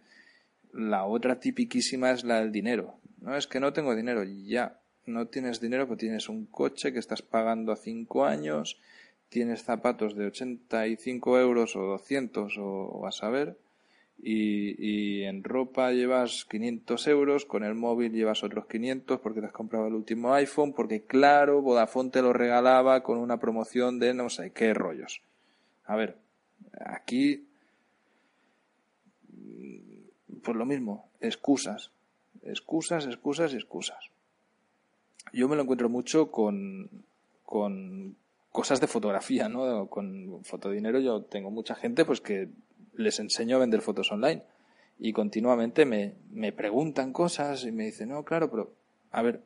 La 0.72 1.06
otra 1.06 1.40
tipiquísima 1.40 2.12
es 2.12 2.24
la 2.24 2.40
del 2.40 2.52
dinero. 2.52 3.00
No 3.22 3.36
es 3.36 3.48
que 3.48 3.60
no 3.60 3.74
tengo 3.74 3.96
dinero, 3.96 4.24
ya. 4.24 4.80
No 5.06 5.28
tienes 5.28 5.60
dinero, 5.60 5.86
pero 5.86 5.98
tienes 5.98 6.30
un 6.30 6.46
coche 6.46 6.94
que 6.94 7.00
estás 7.00 7.22
pagando 7.22 7.72
a 7.72 7.76
cinco 7.76 8.26
años, 8.26 8.80
tienes 9.30 9.64
zapatos 9.64 10.16
de 10.16 10.28
85 10.28 11.40
euros 11.40 11.76
o 11.76 11.82
200 11.82 12.56
o 12.60 13.08
a 13.08 13.12
saber 13.12 13.58
y, 14.22 14.76
y, 14.78 15.24
en 15.24 15.44
ropa 15.44 15.92
llevas 15.92 16.46
500 16.50 17.08
euros, 17.08 17.46
con 17.46 17.64
el 17.64 17.76
móvil 17.76 18.12
llevas 18.12 18.44
otros 18.44 18.66
500 18.66 19.20
porque 19.22 19.40
te 19.40 19.48
has 19.48 19.54
comprado 19.54 19.88
el 19.88 19.94
último 19.94 20.34
iPhone, 20.34 20.74
porque 20.74 21.06
claro, 21.06 21.62
Vodafone 21.62 22.10
te 22.10 22.22
lo 22.22 22.34
regalaba 22.34 23.02
con 23.02 23.18
una 23.18 23.40
promoción 23.40 24.00
de 24.00 24.14
no 24.14 24.30
sé 24.30 24.52
qué 24.52 24.74
rollos. 24.74 25.22
A 25.86 25.96
ver, 25.96 26.18
aquí, 26.86 27.48
pues 30.40 30.58
lo 30.58 30.66
mismo, 30.66 31.10
excusas, 31.20 31.92
excusas, 32.44 33.06
excusas 33.06 33.54
y 33.54 33.58
excusas. 33.58 34.00
Yo 35.34 35.48
me 35.48 35.56
lo 35.56 35.64
encuentro 35.64 35.90
mucho 35.90 36.32
con, 36.32 36.90
con 37.44 38.16
cosas 38.52 38.82
de 38.82 38.88
fotografía, 38.88 39.48
¿no? 39.48 39.88
Con 39.88 40.44
fotodinero 40.44 41.00
yo 41.00 41.24
tengo 41.24 41.52
mucha 41.52 41.76
gente 41.76 42.06
pues 42.06 42.22
que 42.22 42.50
les 42.94 43.20
enseño 43.20 43.58
a 43.58 43.60
vender 43.60 43.82
fotos 43.82 44.12
online. 44.12 44.44
Y 44.98 45.14
continuamente 45.14 45.86
me, 45.86 46.16
me 46.32 46.52
preguntan 46.52 47.14
cosas 47.14 47.64
y 47.64 47.72
me 47.72 47.86
dicen, 47.86 48.10
no, 48.10 48.24
claro, 48.26 48.50
pero, 48.52 48.74
a 49.12 49.22
ver, 49.22 49.44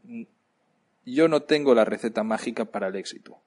yo 1.05 1.27
no 1.27 1.43
tengo 1.43 1.75
la 1.75 1.85
receta 1.85 2.23
mágica 2.23 2.65
para 2.65 2.87
el 2.87 2.95
éxito. 2.95 3.37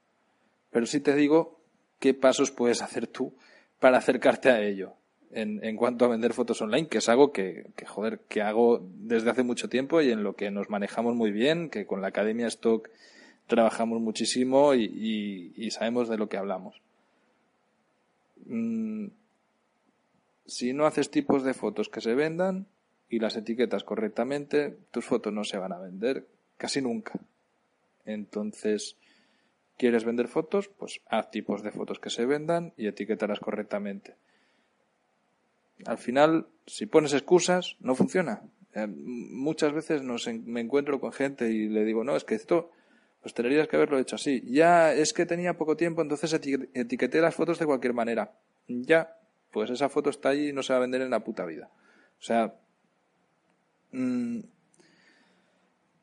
Pero 0.71 0.87
sí 0.87 1.01
te 1.01 1.15
digo 1.15 1.61
qué 1.99 2.15
pasos 2.15 2.51
puedes 2.51 2.83
hacer 2.83 3.07
tú 3.07 3.35
para 3.81 3.99
acercarte 3.99 4.51
a 4.51 4.63
ello. 4.63 4.95
En, 5.37 5.63
en, 5.63 5.77
cuanto 5.77 6.07
a 6.07 6.09
vender 6.09 6.33
fotos 6.33 6.63
online, 6.63 6.89
que 6.89 6.99
es 6.99 7.09
algo 7.11 7.31
que, 7.31 7.67
que, 7.77 7.85
joder, 7.85 8.21
que 8.29 8.41
hago 8.41 8.81
desde 9.01 9.29
hace 9.29 9.43
mucho 9.43 9.69
tiempo 9.69 10.01
y 10.01 10.11
en 10.11 10.23
lo 10.23 10.35
que 10.35 10.51
nos 10.51 10.71
manejamos 10.71 11.15
muy 11.15 11.31
bien, 11.31 11.69
que 11.69 11.85
con 11.85 12.01
la 12.01 12.09
Academia 12.09 12.47
Stock 12.47 12.89
trabajamos 13.47 14.01
muchísimo 14.01 14.75
y, 14.75 14.85
y, 14.85 15.53
y 15.57 15.71
sabemos 15.73 16.09
de 16.09 16.17
lo 16.17 16.31
que 16.31 16.39
hablamos. 16.39 16.81
Mm, 18.47 19.09
si 20.47 20.73
no 20.73 20.87
haces 20.87 21.11
tipos 21.11 21.43
de 21.45 21.55
fotos 21.55 21.89
que 21.89 22.01
se 22.01 22.15
vendan 22.15 22.67
y 23.09 23.19
las 23.19 23.37
etiquetas 23.37 23.85
correctamente, 23.85 24.77
tus 24.91 25.05
fotos 25.05 25.33
no 25.33 25.45
se 25.45 25.59
van 25.59 25.73
a 25.73 25.79
vender 25.79 26.27
casi 26.57 26.81
nunca. 26.81 27.21
Entonces, 28.05 28.97
¿quieres 29.77 30.05
vender 30.05 30.29
fotos? 30.29 30.69
Pues 30.69 31.01
haz 31.09 31.31
tipos 31.31 31.63
de 31.63 31.73
fotos 31.73 31.99
que 31.99 32.11
se 32.11 32.25
vendan 32.25 32.73
y 32.77 32.87
etiquétalas 32.87 33.41
correctamente. 33.41 34.15
Al 35.85 35.99
final, 35.99 36.49
si 36.67 36.87
pones 36.87 37.13
excusas, 37.13 37.77
no 37.81 37.95
funciona. 37.95 38.43
Eh, 38.75 38.87
muchas 38.87 39.73
veces 39.73 40.03
nos 40.03 40.27
me 40.27 40.61
encuentro 40.61 41.01
con 41.01 41.13
gente 41.13 41.51
y 41.51 41.69
le 41.69 41.85
digo, 41.85 42.05
no, 42.05 42.17
es 42.17 42.25
que 42.25 42.35
esto, 42.35 42.71
pues 43.21 43.35
tendrías 43.35 43.69
que 43.69 43.77
haberlo 43.77 43.99
hecho 43.99 44.17
así. 44.17 44.43
Ya, 44.47 44.93
es 44.93 45.13
que 45.13 45.27
tenía 45.27 45.59
poco 45.59 45.77
tiempo, 45.77 46.03
entonces 46.03 46.33
etiqueté 46.33 47.21
las 47.21 47.35
fotos 47.35 47.59
de 47.59 47.67
cualquier 47.67 47.93
manera. 47.93 48.39
Ya, 48.69 49.19
pues 49.51 49.71
esa 49.71 49.89
foto 49.89 50.11
está 50.11 50.31
allí 50.31 50.49
y 50.49 50.53
no 50.53 50.63
se 50.63 50.73
va 50.73 50.79
a 50.79 50.83
vender 50.83 51.03
en 51.03 51.11
la 51.11 51.25
puta 51.25 51.45
vida. 51.45 51.71
O 52.19 52.23
sea, 52.23 52.55
mmm, 53.93 54.41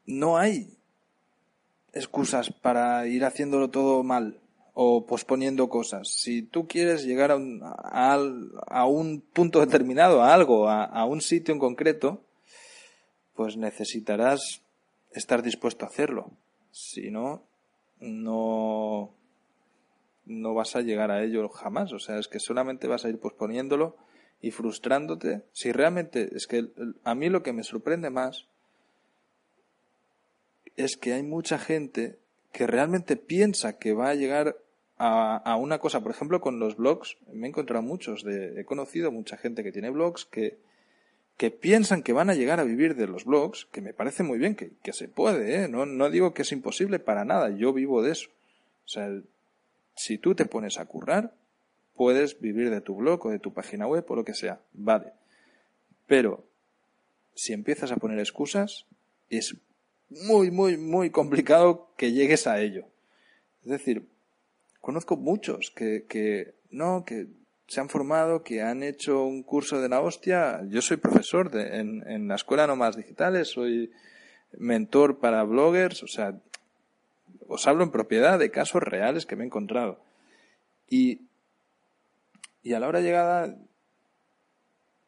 no 0.06 0.38
hay 0.38 0.78
excusas 1.94 2.52
para 2.52 3.08
ir 3.08 3.24
haciéndolo 3.26 3.70
todo 3.70 4.04
mal 4.04 4.40
o 4.74 5.06
posponiendo 5.06 5.70
cosas. 5.70 6.10
Si 6.10 6.42
tú 6.42 6.68
quieres 6.68 7.06
llegar 7.06 7.32
a 7.32 7.36
un, 7.36 7.62
a, 7.64 8.18
a 8.68 8.86
un 8.86 9.22
punto 9.22 9.60
determinado, 9.60 10.24
a 10.24 10.34
algo, 10.34 10.68
a, 10.68 10.84
a, 10.84 11.06
un 11.06 11.22
sitio 11.22 11.54
en 11.54 11.60
concreto, 11.60 12.22
pues 13.36 13.56
necesitarás 13.56 14.62
estar 15.12 15.44
dispuesto 15.44 15.86
a 15.86 15.90
hacerlo. 15.90 16.32
Si 16.72 17.12
no, 17.12 17.44
no, 18.00 19.14
no 20.26 20.54
vas 20.54 20.76
a 20.76 20.82
llegar 20.82 21.12
a 21.12 21.24
ello 21.24 21.48
jamás. 21.50 21.94
O 21.94 22.00
sea, 22.00 22.18
es 22.18 22.28
que 22.28 22.40
solamente 22.40 22.88
vas 22.88 23.06
a 23.06 23.10
ir 23.10 23.20
posponiéndolo 23.20 23.96
y 24.42 24.50
frustrándote. 24.52 25.44
Si 25.52 25.72
realmente, 25.72 26.30
es 26.36 26.48
que 26.48 26.70
a 27.04 27.14
mí 27.14 27.30
lo 27.30 27.44
que 27.44 27.54
me 27.54 27.64
sorprende 27.64 28.10
más 28.10 28.48
es 30.76 30.98
que 30.98 31.14
hay 31.14 31.22
mucha 31.22 31.60
gente 31.60 32.18
que 32.54 32.68
realmente 32.68 33.18
piensa 33.18 33.78
que 33.78 33.94
va 33.94 34.12
a 34.12 34.16
llegar 34.16 34.56
a, 34.98 35.36
a, 35.38 35.58
una 35.58 35.80
cosa. 35.80 36.02
Por 36.02 36.12
ejemplo, 36.12 36.40
con 36.40 36.60
los 36.60 36.78
blogs, 36.78 37.18
me 37.34 37.48
he 37.48 37.50
encontrado 37.50 37.82
muchos, 37.82 38.24
de, 38.24 38.62
he 38.62 38.64
conocido 38.64 39.12
mucha 39.12 39.36
gente 39.36 39.64
que 39.64 39.72
tiene 39.72 39.90
blogs 39.90 40.26
que, 40.26 40.58
que 41.36 41.50
piensan 41.50 42.04
que 42.04 42.14
van 42.14 42.30
a 42.30 42.36
llegar 42.36 42.60
a 42.60 42.64
vivir 42.64 42.96
de 42.96 43.08
los 43.08 43.26
blogs, 43.26 43.66
que 43.72 43.82
me 43.82 43.94
parece 43.94 44.22
muy 44.22 44.38
bien, 44.38 44.56
que, 44.56 44.70
que 44.84 44.94
se 44.94 45.08
puede, 45.08 45.64
¿eh? 45.64 45.68
no, 45.68 45.88
no 45.88 46.10
digo 46.12 46.34
que 46.34 46.44
es 46.44 46.52
imposible 46.52 47.00
para 47.00 47.26
nada, 47.26 47.50
yo 47.50 47.74
vivo 47.74 48.04
de 48.04 48.12
eso. 48.12 48.30
O 48.86 48.88
sea, 48.88 49.10
si 49.96 50.20
tú 50.20 50.36
te 50.36 50.46
pones 50.46 50.78
a 50.78 50.86
currar, 50.86 51.34
puedes 51.96 52.40
vivir 52.40 52.70
de 52.70 52.82
tu 52.82 52.96
blog 52.96 53.26
o 53.26 53.32
de 53.32 53.40
tu 53.40 53.52
página 53.52 53.88
web 53.88 54.06
o 54.08 54.16
lo 54.16 54.24
que 54.24 54.36
sea, 54.36 54.60
vale. 54.74 55.12
Pero 56.06 56.44
si 57.34 57.52
empiezas 57.54 57.92
a 57.92 57.98
poner 57.98 58.20
excusas, 58.20 58.86
es 59.32 59.56
muy, 60.26 60.52
muy, 60.52 60.78
muy 60.78 61.10
complicado 61.10 61.90
que 61.98 62.12
llegues 62.12 62.48
a 62.48 62.60
ello. 62.60 62.86
Es 63.64 63.72
decir, 63.72 64.08
conozco 64.82 65.16
muchos 65.16 65.72
que, 65.72 66.06
que 66.08 66.54
no, 66.72 67.06
que 67.06 67.28
se 67.68 67.80
han 67.80 67.90
formado, 67.90 68.44
que 68.44 68.62
han 68.62 68.84
hecho 68.84 69.24
un 69.24 69.44
curso 69.44 69.82
de 69.82 69.90
la 69.90 70.02
hostia. 70.02 70.62
Yo 70.68 70.82
soy 70.82 70.98
profesor 70.98 71.50
en, 71.56 72.08
en 72.08 72.28
la 72.28 72.36
escuela 72.36 72.68
Nomás 72.68 72.96
Digitales, 72.96 73.50
soy 73.50 73.92
mentor 74.58 75.20
para 75.20 75.44
bloggers, 75.44 76.04
o 76.04 76.08
sea, 76.08 76.40
os 77.48 77.68
hablo 77.68 77.84
en 77.84 77.92
propiedad 77.92 78.38
de 78.38 78.52
casos 78.52 78.84
reales 78.84 79.26
que 79.26 79.36
me 79.36 79.44
he 79.44 79.48
encontrado. 79.48 80.00
Y, 80.90 81.22
y 82.62 82.74
a 82.74 82.80
la 82.80 82.88
hora 82.88 83.02
llegada, 83.02 83.58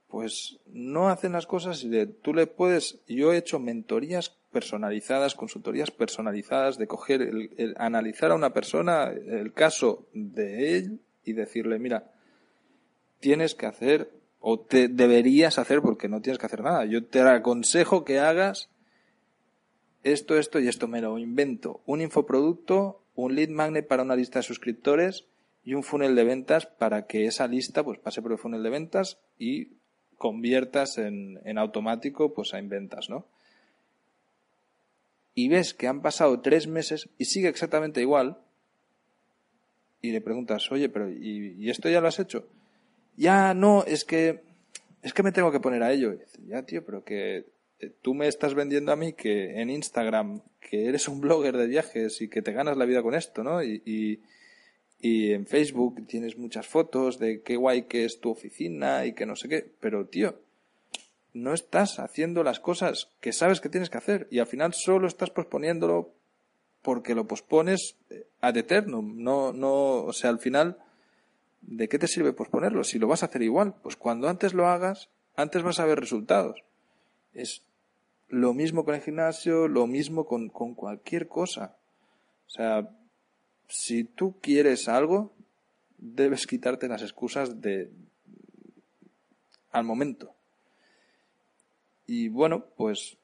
pues 0.08 0.60
no 0.68 1.10
hacen 1.10 1.34
las 1.34 1.46
cosas 1.46 1.84
y 1.84 1.90
de, 1.90 2.08
tú 2.08 2.34
le 2.34 2.48
puedes, 2.48 3.00
yo 3.08 3.34
he 3.34 3.38
hecho 3.38 3.60
mentorías 3.60 4.38
personalizadas, 4.56 5.36
consultorías 5.36 5.92
personalizadas, 5.92 6.78
de 6.78 6.88
coger, 6.88 7.22
el, 7.22 7.76
analizar 7.78 8.32
a 8.32 8.36
una 8.36 8.54
persona 8.54 9.12
el 9.12 9.52
caso 9.52 10.08
de 10.14 10.78
él 10.78 11.02
y 11.26 11.34
decirle, 11.34 11.78
mira, 11.78 12.10
tienes 13.20 13.54
que 13.54 13.66
hacer 13.66 14.10
o 14.40 14.58
te 14.58 14.88
deberías 14.88 15.60
hacer 15.60 15.82
porque 15.82 16.08
no 16.08 16.22
tienes 16.22 16.40
que 16.40 16.46
hacer 16.46 16.64
nada. 16.64 16.86
Yo 16.86 17.04
te 17.04 17.20
aconsejo 17.20 18.06
que 18.06 18.20
hagas 18.20 18.70
esto, 20.04 20.38
esto 20.38 20.62
y 20.62 20.70
esto 20.70 20.88
me 20.88 21.02
lo 21.02 21.18
invento. 21.18 21.82
Un 21.86 22.00
infoproducto, 22.00 23.02
un 23.14 23.36
lead 23.36 23.50
magnet 23.50 23.86
para 23.86 24.04
una 24.04 24.16
lista 24.16 24.40
de 24.40 24.44
suscriptores 24.44 25.26
y 25.66 25.74
un 25.74 25.84
funnel 25.84 26.16
de 26.16 26.24
ventas 26.24 26.66
para 26.66 27.08
que 27.08 27.26
esa 27.26 27.46
lista 27.46 27.84
pues 27.84 28.00
pase 28.00 28.22
por 28.22 28.32
el 28.32 28.38
funnel 28.38 28.64
de 28.64 28.70
ventas 28.70 29.18
y 29.38 29.74
conviertas 30.18 30.98
en, 30.98 31.42
en 31.44 31.58
automático 31.58 32.34
pues 32.34 32.54
en 32.54 32.70
ventas, 32.70 33.10
¿no? 33.10 33.28
Y 35.36 35.50
ves 35.50 35.74
que 35.74 35.88
han 35.88 36.02
pasado 36.02 36.40
tres 36.42 36.68
meses 36.68 37.10
y 37.18 37.26
sigue 37.26 37.50
exactamente 37.50 38.02
igual 38.02 38.40
y 40.02 40.12
le 40.12 40.22
preguntas, 40.22 40.72
oye, 40.72 40.90
pero 40.90 41.10
¿y, 41.10 41.56
¿y 41.60 41.70
esto 41.70 41.90
ya 41.90 42.02
lo 42.02 42.08
has 42.08 42.20
hecho? 42.20 42.48
Ya, 43.18 43.54
no, 43.54 43.84
es 43.86 44.06
que 44.06 44.42
es 45.06 45.14
que 45.14 45.22
me 45.22 45.32
tengo 45.32 45.52
que 45.52 45.60
poner 45.60 45.84
a 45.84 45.92
ello. 45.92 46.14
Y 46.14 46.48
ya, 46.48 46.64
tío, 46.64 46.84
pero 46.84 47.04
que 47.04 47.46
eh, 47.80 47.92
tú 48.02 48.16
me 48.16 48.28
estás 48.28 48.56
vendiendo 48.56 48.92
a 48.92 48.96
mí 48.96 49.14
que 49.14 49.62
en 49.62 49.70
Instagram 49.70 50.42
que 50.60 50.88
eres 50.88 51.08
un 51.08 51.22
blogger 51.22 51.56
de 51.58 51.68
viajes 51.68 52.22
y 52.22 52.28
que 52.28 52.42
te 52.42 52.54
ganas 52.54 52.76
la 52.76 52.86
vida 52.86 53.04
con 53.04 53.14
esto, 53.14 53.44
¿no? 53.44 53.64
Y, 53.64 53.84
y, 53.86 54.22
y, 55.00 55.32
en 55.32 55.46
Facebook 55.46 56.08
tienes 56.08 56.40
muchas 56.40 56.66
fotos 56.66 57.20
de 57.20 57.44
qué 57.44 57.56
guay 57.56 57.84
que 57.84 58.06
es 58.06 58.20
tu 58.20 58.32
oficina 58.32 59.06
y 59.06 59.14
que 59.14 59.28
no 59.28 59.36
sé 59.36 59.48
qué, 59.48 59.64
pero 59.80 60.08
tío, 60.08 60.40
no 61.36 61.54
estás 61.54 62.00
haciendo 62.00 62.44
las 62.44 62.62
cosas 62.62 63.10
que 63.20 63.34
sabes 63.34 63.60
que 63.60 63.68
tienes 63.68 63.90
que 63.90 63.98
hacer 63.98 64.28
y 64.32 64.40
al 64.40 64.48
final 64.48 64.74
solo 64.74 65.06
estás 65.06 65.30
posponiéndolo 65.32 66.14
porque 66.82 67.14
lo 67.14 67.28
pospones 67.28 67.98
eh, 68.10 68.26
ad 68.40 68.56
eternum, 68.56 69.22
no, 69.22 69.52
no, 69.52 70.04
o 70.04 70.14
sea, 70.14 70.30
al 70.30 70.40
final, 70.40 70.78
¿de 71.62 71.90
qué 71.90 72.00
te 72.00 72.08
sirve 72.08 72.32
posponerlo? 72.32 72.86
Si 72.86 73.00
lo 73.00 73.08
vas 73.08 73.22
a 73.22 73.26
hacer 73.26 73.42
igual, 73.42 73.76
pues 73.84 73.98
cuando 73.98 74.30
antes 74.30 74.54
lo 74.54 74.68
hagas, 74.68 75.10
antes 75.36 75.62
vas 75.62 75.80
a 75.82 75.86
ver 75.86 76.00
resultados. 76.00 76.64
Es 77.34 77.64
lo 78.30 78.54
mismo 78.54 78.86
con 78.86 78.96
el 78.96 79.02
gimnasio, 79.02 79.68
lo 79.68 79.88
mismo 79.88 80.26
con, 80.26 80.48
con 80.48 80.74
cualquier 80.74 81.28
cosa. 81.28 81.76
O 82.48 82.50
sea, 82.50 82.90
si 83.68 84.06
tú 84.06 84.40
quieres 84.40 84.88
algo, 84.88 85.34
debes 85.98 86.48
quitarte 86.48 86.88
las 86.88 87.02
excusas 87.02 87.60
de 87.62 87.92
al 89.72 89.84
momento. 89.84 90.35
Y 92.08 92.30
bueno, 92.30 92.66
pues 92.78 93.18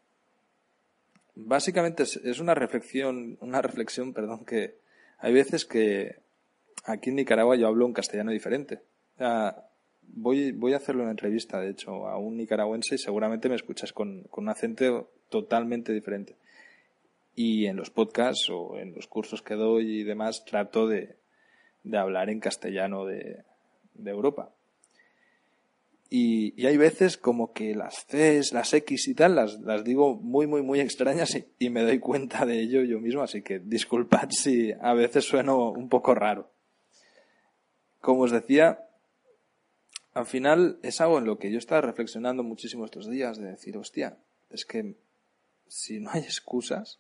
básicamente 1.35 2.03
es, 2.03 2.39
una 2.39 2.55
reflexión, 2.55 3.37
una 3.41 3.61
reflexión, 3.61 4.13
perdón, 4.13 4.45
que 4.45 4.75
hay 5.19 5.33
veces 5.33 5.65
que 5.65 6.17
aquí 6.85 7.09
en 7.09 7.17
Nicaragua 7.17 7.55
yo 7.55 7.67
hablo 7.67 7.85
un 7.85 7.93
castellano 7.93 8.31
diferente. 8.31 8.81
O 9.15 9.17
sea, 9.19 9.67
voy, 10.01 10.51
voy 10.51 10.73
a 10.73 10.77
hacerle 10.77 11.03
una 11.03 11.11
entrevista, 11.11 11.59
de 11.59 11.69
hecho, 11.69 12.07
a 12.07 12.17
un 12.17 12.37
nicaragüense 12.37 12.95
y 12.95 12.97
seguramente 12.97 13.49
me 13.49 13.55
escuchas 13.55 13.93
con, 13.93 14.23
con 14.23 14.45
un 14.45 14.49
acento 14.49 15.11
totalmente 15.29 15.93
diferente. 15.93 16.35
Y 17.35 17.67
en 17.67 17.77
los 17.77 17.89
podcasts 17.89 18.49
o 18.49 18.77
en 18.77 18.93
los 18.93 19.07
cursos 19.07 19.41
que 19.41 19.55
doy 19.55 20.01
y 20.01 20.03
demás 20.03 20.43
trato 20.43 20.87
de, 20.87 21.15
de 21.83 21.97
hablar 21.97 22.29
en 22.29 22.39
castellano 22.39 23.05
de, 23.05 23.43
de 23.93 24.11
Europa. 24.11 24.51
Y, 26.13 26.65
hay 26.65 26.75
veces 26.75 27.15
como 27.15 27.53
que 27.53 27.73
las 27.73 28.05
Cs, 28.05 28.51
las 28.51 28.73
X 28.73 29.07
y 29.07 29.15
tal, 29.15 29.33
las, 29.35 29.83
digo 29.85 30.15
muy, 30.15 30.45
muy, 30.45 30.61
muy 30.61 30.81
extrañas 30.81 31.41
y, 31.57 31.69
me 31.69 31.83
doy 31.83 31.99
cuenta 31.99 32.45
de 32.45 32.59
ello 32.59 32.83
yo 32.83 32.99
mismo, 32.99 33.21
así 33.21 33.41
que 33.41 33.59
disculpad 33.59 34.29
si 34.31 34.73
a 34.73 34.93
veces 34.93 35.23
sueno 35.23 35.71
un 35.71 35.87
poco 35.87 36.13
raro. 36.13 36.51
Como 38.01 38.23
os 38.23 38.31
decía, 38.31 38.89
al 40.13 40.25
final 40.25 40.79
es 40.83 40.99
algo 40.99 41.17
en 41.17 41.23
lo 41.23 41.39
que 41.39 41.49
yo 41.49 41.57
estaba 41.57 41.79
reflexionando 41.79 42.43
muchísimo 42.43 42.83
estos 42.83 43.09
días, 43.09 43.37
de 43.37 43.51
decir, 43.51 43.77
hostia, 43.77 44.17
es 44.49 44.65
que 44.65 44.95
si 45.69 46.01
no 46.01 46.09
hay 46.11 46.23
excusas, 46.23 46.99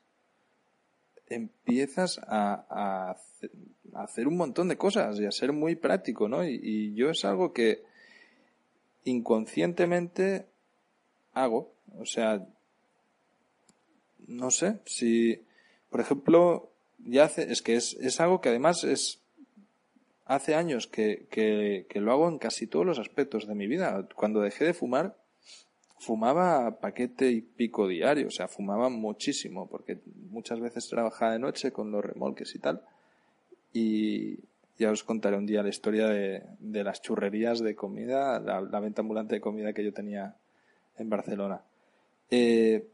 empiezas 1.27 2.17
a, 2.25 3.17
hacer 3.93 4.27
un 4.29 4.37
montón 4.37 4.69
de 4.69 4.77
cosas 4.77 5.19
y 5.19 5.25
a 5.25 5.31
ser 5.31 5.51
muy 5.51 5.75
práctico, 5.75 6.29
¿no? 6.29 6.45
Y 6.45 6.93
yo 6.95 7.09
es 7.09 7.25
algo 7.25 7.51
que 7.51 7.90
inconscientemente 9.03 10.45
hago. 11.33 11.73
O 11.97 12.05
sea, 12.05 12.45
no 14.27 14.51
sé, 14.51 14.79
si, 14.85 15.41
por 15.89 15.99
ejemplo, 15.99 16.71
ya 16.99 17.25
hace, 17.25 17.51
es 17.51 17.61
que 17.61 17.75
es, 17.75 17.93
es 17.95 18.19
algo 18.19 18.41
que 18.41 18.49
además 18.49 18.83
es 18.83 19.19
hace 20.25 20.55
años 20.55 20.87
que, 20.87 21.27
que, 21.29 21.85
que, 21.89 21.99
lo 21.99 22.11
hago 22.11 22.29
en 22.29 22.37
casi 22.37 22.67
todos 22.67 22.85
los 22.85 22.99
aspectos 22.99 23.47
de 23.47 23.55
mi 23.55 23.67
vida. 23.67 24.07
Cuando 24.15 24.41
dejé 24.41 24.65
de 24.65 24.73
fumar, 24.73 25.17
fumaba 25.99 26.79
paquete 26.79 27.31
y 27.31 27.41
pico 27.41 27.87
diario, 27.87 28.27
o 28.27 28.31
sea, 28.31 28.47
fumaba 28.47 28.89
muchísimo, 28.89 29.67
porque 29.67 29.99
muchas 30.29 30.59
veces 30.59 30.87
trabajaba 30.87 31.33
de 31.33 31.39
noche 31.39 31.71
con 31.71 31.91
los 31.91 32.03
remolques 32.03 32.55
y 32.55 32.59
tal. 32.59 32.81
Y 33.73 34.39
ya 34.81 34.89
os 34.89 35.03
contaré 35.03 35.37
un 35.37 35.45
día 35.45 35.61
la 35.61 35.69
historia 35.69 36.07
de, 36.07 36.83
las 36.83 37.03
churrerías 37.03 37.59
de 37.59 37.75
comida, 37.75 38.39
la, 38.39 38.79
venta 38.79 39.01
ambulante 39.01 39.35
de 39.35 39.41
comida 39.41 39.73
que 39.73 39.83
yo 39.83 39.93
tenía 39.93 40.35
en 40.97 41.07
Barcelona. 41.07 41.61
Eh, 42.31 42.87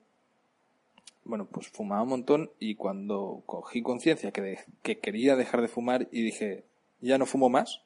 bueno, 1.23 1.47
pues 1.49 1.69
fumaba 1.69 2.03
un 2.03 2.09
montón 2.09 2.51
y 2.59 2.75
cuando 2.75 3.41
cogí 3.45 3.81
conciencia 3.81 4.33
que, 4.33 4.59
que 4.83 4.99
quería 4.99 5.37
dejar 5.37 5.61
de 5.61 5.69
fumar 5.69 6.09
y 6.11 6.23
dije, 6.23 6.65
ya 6.99 7.17
no 7.17 7.25
fumo 7.25 7.47
más, 7.47 7.81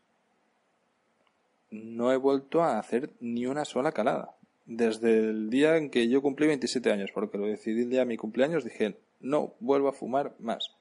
no 1.69 2.11
he 2.11 2.17
vuelto 2.17 2.63
a 2.63 2.79
hacer 2.79 3.11
ni 3.19 3.45
una 3.45 3.65
sola 3.65 3.91
calada. 3.91 4.35
Desde 4.65 5.19
el 5.19 5.51
día 5.51 5.77
en 5.77 5.91
que 5.91 6.09
yo 6.09 6.23
cumplí 6.23 6.47
27 6.47 6.91
años, 6.91 7.11
porque 7.13 7.37
lo 7.37 7.45
decidí 7.45 7.83
el 7.83 7.91
día 7.91 7.99
de 7.99 8.05
mi 8.07 8.17
cumpleaños, 8.17 8.63
dije, 8.63 8.97
no 9.19 9.53
vuelvo 9.59 9.89
a 9.89 9.93
fumar 9.93 10.33
más. 10.39 10.71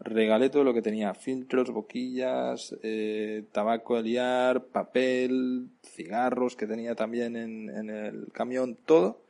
Regalé 0.00 0.48
todo 0.48 0.62
lo 0.64 0.74
que 0.74 0.82
tenía, 0.82 1.14
filtros, 1.14 1.70
boquillas, 1.70 2.76
eh, 2.82 3.44
tabaco 3.50 3.96
de 3.96 4.02
liar, 4.02 4.66
papel, 4.66 5.70
cigarros 5.82 6.54
que 6.54 6.68
tenía 6.68 6.94
también 6.94 7.36
en, 7.36 7.90
el 7.90 8.30
camión, 8.32 8.76
todo. 8.76 9.20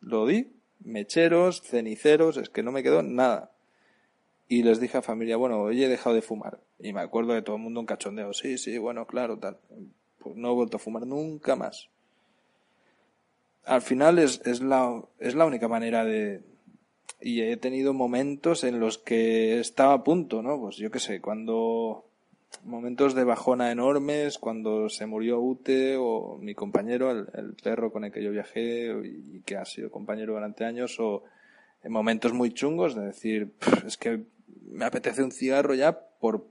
Lo 0.00 0.26
di, 0.26 0.52
mecheros, 0.80 1.62
ceniceros, 1.62 2.36
es 2.36 2.48
que 2.48 2.62
no 2.62 2.70
me 2.70 2.82
quedó 2.82 3.02
nada 3.02 3.52
y 4.52 4.62
les 4.62 4.80
dije 4.80 4.98
a 4.98 5.02
familia, 5.02 5.38
bueno, 5.38 5.62
hoy 5.62 5.82
he 5.82 5.88
dejado 5.88 6.14
de 6.14 6.20
fumar. 6.20 6.60
Y 6.78 6.92
me 6.92 7.00
acuerdo 7.00 7.32
de 7.32 7.40
todo 7.40 7.56
el 7.56 7.62
mundo 7.62 7.80
un 7.80 7.86
cachondeo, 7.86 8.34
sí, 8.34 8.58
sí, 8.58 8.76
bueno, 8.76 9.06
claro, 9.06 9.38
tal. 9.38 9.56
Pues 10.18 10.36
no 10.36 10.50
he 10.50 10.54
vuelto 10.54 10.76
a 10.76 10.80
fumar 10.80 11.06
nunca 11.06 11.56
más. 11.56 11.88
Al 13.64 13.80
final 13.80 14.18
es, 14.18 14.42
es, 14.44 14.60
la, 14.60 15.02
es 15.18 15.34
la 15.34 15.46
única 15.46 15.68
manera 15.68 16.04
de... 16.04 16.42
Y 17.22 17.42
he 17.42 17.56
tenido 17.56 17.94
momentos 17.94 18.64
en 18.64 18.80
los 18.80 18.98
que 18.98 19.60
estaba 19.60 19.94
a 19.94 20.04
punto, 20.04 20.42
¿no? 20.42 20.60
Pues 20.60 20.76
yo 20.76 20.90
qué 20.90 20.98
sé, 20.98 21.20
cuando... 21.20 22.06
Momentos 22.64 23.14
de 23.14 23.24
bajona 23.24 23.72
enormes, 23.72 24.36
cuando 24.36 24.90
se 24.90 25.06
murió 25.06 25.40
Ute 25.40 25.96
o 25.98 26.36
mi 26.38 26.54
compañero, 26.54 27.10
el, 27.10 27.26
el 27.32 27.54
perro 27.54 27.90
con 27.90 28.04
el 28.04 28.12
que 28.12 28.22
yo 28.22 28.30
viajé 28.30 28.92
y 29.04 29.40
que 29.40 29.56
ha 29.56 29.64
sido 29.64 29.90
compañero 29.90 30.34
durante 30.34 30.66
años, 30.66 31.00
o 31.00 31.24
en 31.82 31.92
momentos 31.92 32.34
muy 32.34 32.52
chungos 32.52 32.94
de 32.94 33.06
decir, 33.06 33.52
es 33.86 33.96
que 33.96 34.24
me 34.70 34.84
apetece 34.84 35.22
un 35.22 35.32
cigarro 35.32 35.74
ya 35.74 35.98
por, 36.20 36.46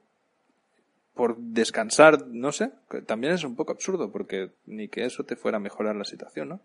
por 1.13 1.37
descansar, 1.37 2.27
no 2.27 2.51
sé, 2.51 2.71
también 3.05 3.33
es 3.33 3.43
un 3.43 3.55
poco 3.55 3.71
absurdo 3.71 4.11
porque 4.11 4.51
ni 4.65 4.87
que 4.87 5.05
eso 5.05 5.23
te 5.23 5.35
fuera 5.35 5.57
a 5.57 5.61
mejorar 5.61 5.95
la 5.95 6.05
situación, 6.05 6.49
¿no? 6.49 6.61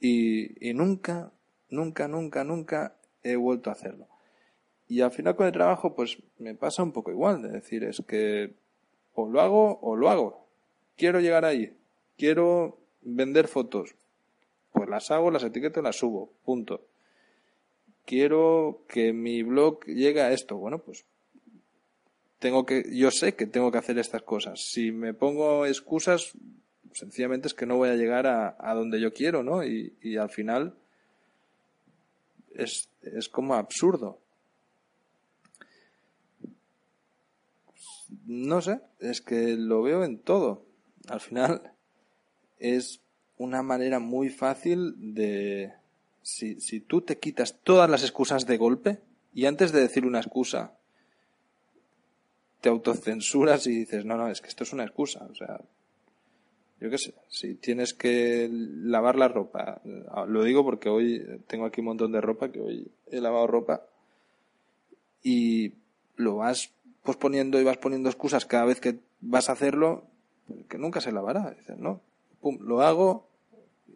Y, 0.00 0.68
y 0.68 0.72
nunca, 0.72 1.30
nunca, 1.68 2.08
nunca, 2.08 2.42
nunca 2.42 2.94
he 3.22 3.36
vuelto 3.36 3.70
a 3.70 3.74
hacerlo. 3.74 4.06
Y 4.88 5.02
al 5.02 5.12
final 5.12 5.36
con 5.36 5.46
el 5.46 5.52
trabajo, 5.52 5.94
pues 5.94 6.18
me 6.38 6.54
pasa 6.54 6.82
un 6.82 6.92
poco 6.92 7.10
igual, 7.10 7.42
de 7.42 7.50
decir, 7.50 7.84
es 7.84 8.02
que 8.06 8.54
o 9.14 9.28
lo 9.28 9.40
hago 9.40 9.78
o 9.80 9.96
lo 9.96 10.10
hago. 10.10 10.46
Quiero 10.96 11.20
llegar 11.20 11.44
ahí. 11.44 11.76
Quiero 12.16 12.78
vender 13.02 13.48
fotos. 13.48 13.94
Pues 14.72 14.88
las 14.88 15.10
hago, 15.10 15.30
las 15.30 15.44
etiqueto 15.44 15.80
las 15.82 15.96
subo. 15.96 16.30
Punto 16.44 16.82
quiero 18.10 18.82
que 18.88 19.12
mi 19.12 19.44
blog 19.44 19.84
llegue 19.84 20.20
a 20.20 20.32
esto. 20.32 20.56
Bueno, 20.56 20.80
pues 20.80 21.04
tengo 22.40 22.66
que, 22.66 22.84
yo 22.92 23.12
sé 23.12 23.36
que 23.36 23.46
tengo 23.46 23.70
que 23.70 23.78
hacer 23.78 24.00
estas 24.00 24.22
cosas. 24.22 24.60
Si 24.60 24.90
me 24.90 25.14
pongo 25.14 25.64
excusas, 25.64 26.32
sencillamente 26.92 27.46
es 27.46 27.54
que 27.54 27.66
no 27.66 27.76
voy 27.76 27.90
a 27.90 27.94
llegar 27.94 28.26
a, 28.26 28.74
donde 28.74 29.00
yo 29.00 29.12
quiero, 29.12 29.44
¿no? 29.44 29.62
Y, 29.64 30.16
al 30.16 30.30
final, 30.30 30.74
es, 32.54 32.88
es 33.02 33.28
como 33.28 33.54
absurdo. 33.54 34.18
No 38.26 38.60
sé, 38.60 38.80
es 38.98 39.20
que 39.20 39.56
lo 39.56 39.82
veo 39.82 40.04
en 40.04 40.18
todo. 40.18 40.64
Al 41.08 41.20
final 41.20 41.72
es 42.58 43.00
una 43.38 43.62
manera 43.62 43.98
muy 43.98 44.28
fácil 44.30 45.14
de... 45.14 45.72
Si, 46.22 46.60
si 46.60 46.80
tú 46.80 47.00
te 47.00 47.18
quitas 47.18 47.58
todas 47.62 47.88
las 47.88 48.02
excusas 48.02 48.46
de 48.46 48.58
golpe 48.58 49.00
y 49.32 49.46
antes 49.46 49.72
de 49.72 49.80
decir 49.80 50.04
una 50.04 50.20
excusa 50.20 50.74
te 52.60 52.68
autocensuras 52.68 53.66
y 53.66 53.70
dices, 53.70 54.04
no, 54.04 54.16
no, 54.16 54.28
es 54.28 54.40
que 54.40 54.48
esto 54.48 54.64
es 54.64 54.72
una 54.72 54.84
excusa. 54.84 55.26
O 55.30 55.34
sea, 55.34 55.60
yo 56.80 56.88
qué 56.88 56.98
sé, 56.98 57.14
si 57.28 57.54
tienes 57.54 57.92
que 57.92 58.48
lavar 58.50 59.16
la 59.16 59.28
ropa, 59.28 59.82
lo 60.26 60.44
digo 60.44 60.64
porque 60.64 60.88
hoy 60.88 61.22
tengo 61.46 61.66
aquí 61.66 61.80
un 61.80 61.88
montón 61.88 62.12
de 62.12 62.20
ropa, 62.20 62.50
que 62.50 62.60
hoy 62.60 62.90
he 63.10 63.20
lavado 63.20 63.46
ropa, 63.46 63.82
y 65.22 65.74
lo 66.16 66.36
vas 66.36 66.70
posponiendo 67.02 67.60
y 67.60 67.64
vas 67.64 67.76
poniendo 67.76 68.08
excusas 68.08 68.46
cada 68.46 68.64
vez 68.64 68.80
que 68.80 68.98
vas 69.20 69.48
a 69.48 69.52
hacerlo, 69.52 70.04
que 70.68 70.78
nunca 70.78 71.00
se 71.00 71.12
lavará. 71.12 71.50
Dices, 71.50 71.78
no, 71.78 72.00
pum, 72.40 72.58
lo 72.60 72.82
hago 72.82 73.26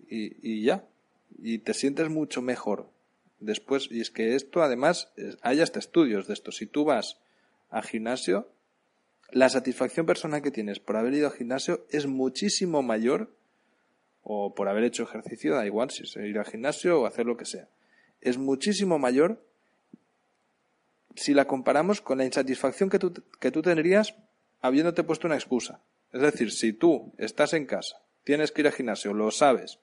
y, 0.08 0.36
y 0.42 0.62
ya. 0.62 0.84
Y 1.42 1.58
te 1.58 1.74
sientes 1.74 2.08
mucho 2.10 2.42
mejor 2.42 2.88
después. 3.40 3.88
Y 3.90 4.00
es 4.00 4.10
que 4.10 4.34
esto, 4.34 4.62
además, 4.62 5.08
hay 5.42 5.60
hasta 5.60 5.78
estudios 5.78 6.26
de 6.26 6.34
esto. 6.34 6.52
Si 6.52 6.66
tú 6.66 6.84
vas 6.84 7.18
al 7.70 7.82
gimnasio, 7.82 8.48
la 9.30 9.48
satisfacción 9.48 10.06
personal 10.06 10.42
que 10.42 10.50
tienes 10.50 10.78
por 10.78 10.96
haber 10.96 11.14
ido 11.14 11.28
al 11.28 11.34
gimnasio 11.34 11.86
es 11.90 12.06
muchísimo 12.06 12.82
mayor, 12.82 13.30
o 14.22 14.54
por 14.54 14.68
haber 14.68 14.84
hecho 14.84 15.02
ejercicio, 15.02 15.54
da 15.54 15.66
igual 15.66 15.90
si 15.90 16.04
es 16.04 16.16
ir 16.16 16.38
al 16.38 16.46
gimnasio 16.46 17.00
o 17.00 17.06
hacer 17.06 17.26
lo 17.26 17.36
que 17.36 17.44
sea, 17.44 17.68
es 18.20 18.38
muchísimo 18.38 18.98
mayor 18.98 19.44
si 21.14 21.34
la 21.34 21.46
comparamos 21.46 22.00
con 22.00 22.18
la 22.18 22.24
insatisfacción 22.24 22.90
que 22.90 22.98
tú, 22.98 23.12
que 23.38 23.50
tú 23.50 23.62
tendrías 23.62 24.14
habiéndote 24.62 25.04
puesto 25.04 25.26
una 25.26 25.36
excusa. 25.36 25.80
Es 26.12 26.22
decir, 26.22 26.50
si 26.50 26.72
tú 26.72 27.12
estás 27.18 27.52
en 27.52 27.66
casa, 27.66 27.98
tienes 28.24 28.50
que 28.50 28.62
ir 28.62 28.66
al 28.66 28.72
gimnasio, 28.72 29.12
lo 29.12 29.30
sabes, 29.30 29.78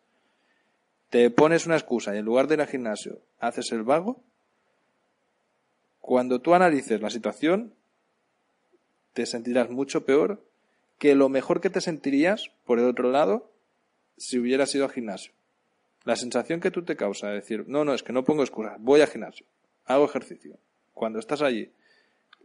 te 1.09 1.29
pones 1.29 1.65
una 1.65 1.75
excusa 1.75 2.15
y 2.15 2.19
en 2.19 2.25
lugar 2.25 2.47
de 2.47 2.55
ir 2.55 2.61
al 2.61 2.67
gimnasio 2.67 3.19
haces 3.39 3.71
el 3.71 3.83
vago, 3.83 4.21
cuando 5.99 6.39
tú 6.41 6.53
analices 6.55 7.01
la 7.01 7.09
situación, 7.09 7.73
te 9.13 9.25
sentirás 9.25 9.69
mucho 9.69 10.05
peor 10.05 10.43
que 10.97 11.15
lo 11.15 11.29
mejor 11.29 11.61
que 11.61 11.69
te 11.69 11.81
sentirías, 11.81 12.51
por 12.65 12.79
el 12.79 12.85
otro 12.85 13.11
lado, 13.11 13.51
si 14.17 14.37
hubieras 14.37 14.73
ido 14.75 14.85
al 14.85 14.91
gimnasio. 14.91 15.33
La 16.03 16.15
sensación 16.15 16.59
que 16.59 16.71
tú 16.71 16.83
te 16.83 16.95
causa 16.95 17.29
de 17.29 17.35
decir, 17.35 17.65
no, 17.67 17.85
no, 17.85 17.93
es 17.93 18.03
que 18.03 18.13
no 18.13 18.23
pongo 18.23 18.43
excusas, 18.43 18.77
voy 18.79 19.01
al 19.01 19.07
gimnasio, 19.07 19.45
hago 19.85 20.05
ejercicio. 20.05 20.57
Cuando 20.93 21.19
estás 21.19 21.41
allí, 21.41 21.71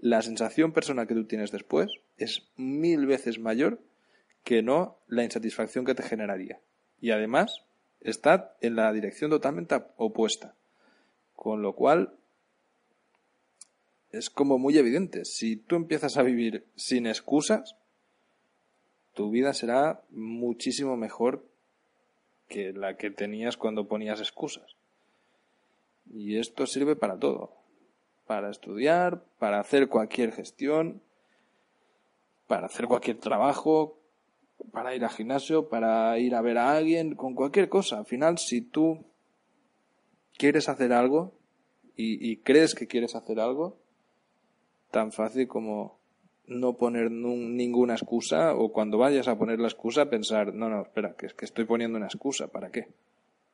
la 0.00 0.22
sensación 0.22 0.72
personal 0.72 1.06
que 1.06 1.14
tú 1.14 1.24
tienes 1.24 1.50
después 1.52 1.90
es 2.18 2.48
mil 2.56 3.06
veces 3.06 3.38
mayor 3.38 3.80
que 4.44 4.62
no 4.62 4.98
la 5.08 5.24
insatisfacción 5.24 5.84
que 5.84 5.94
te 5.94 6.02
generaría. 6.02 6.60
Y 7.00 7.10
además, 7.10 7.62
está 8.00 8.56
en 8.60 8.76
la 8.76 8.92
dirección 8.92 9.30
totalmente 9.30 9.82
opuesta. 9.96 10.54
Con 11.34 11.62
lo 11.62 11.74
cual, 11.74 12.14
es 14.16 14.30
como 14.30 14.58
muy 14.58 14.78
evidente. 14.78 15.24
Si 15.24 15.56
tú 15.56 15.76
empiezas 15.76 16.16
a 16.16 16.22
vivir 16.22 16.66
sin 16.74 17.06
excusas, 17.06 17.76
tu 19.14 19.30
vida 19.30 19.54
será 19.54 20.02
muchísimo 20.10 20.96
mejor 20.96 21.44
que 22.48 22.72
la 22.72 22.96
que 22.96 23.10
tenías 23.10 23.56
cuando 23.56 23.88
ponías 23.88 24.20
excusas. 24.20 24.76
Y 26.12 26.38
esto 26.38 26.66
sirve 26.66 26.96
para 26.96 27.18
todo. 27.18 27.52
Para 28.26 28.50
estudiar, 28.50 29.24
para 29.38 29.60
hacer 29.60 29.88
cualquier 29.88 30.32
gestión, 30.32 31.02
para 32.46 32.66
hacer 32.66 32.86
cualquier 32.86 33.18
trabajo, 33.18 33.98
para 34.72 34.94
ir 34.94 35.04
al 35.04 35.10
gimnasio, 35.10 35.68
para 35.68 36.18
ir 36.18 36.34
a 36.34 36.42
ver 36.42 36.58
a 36.58 36.76
alguien, 36.76 37.14
con 37.14 37.34
cualquier 37.34 37.68
cosa. 37.68 37.98
Al 37.98 38.06
final, 38.06 38.38
si 38.38 38.60
tú 38.60 39.04
quieres 40.36 40.68
hacer 40.68 40.92
algo 40.92 41.32
y, 41.96 42.30
y 42.30 42.38
crees 42.38 42.74
que 42.74 42.86
quieres 42.86 43.14
hacer 43.14 43.40
algo, 43.40 43.78
tan 44.96 45.12
fácil 45.12 45.46
como 45.46 45.98
no 46.46 46.78
poner 46.78 47.10
ninguna 47.10 47.92
excusa 47.92 48.54
o 48.54 48.72
cuando 48.72 48.96
vayas 48.96 49.28
a 49.28 49.36
poner 49.36 49.60
la 49.60 49.68
excusa 49.68 50.08
pensar, 50.08 50.54
no, 50.54 50.70
no, 50.70 50.80
espera, 50.80 51.14
que 51.18 51.26
es 51.26 51.34
que 51.34 51.44
estoy 51.44 51.66
poniendo 51.66 51.98
una 51.98 52.06
excusa, 52.06 52.48
¿para 52.48 52.70
qué? 52.70 52.88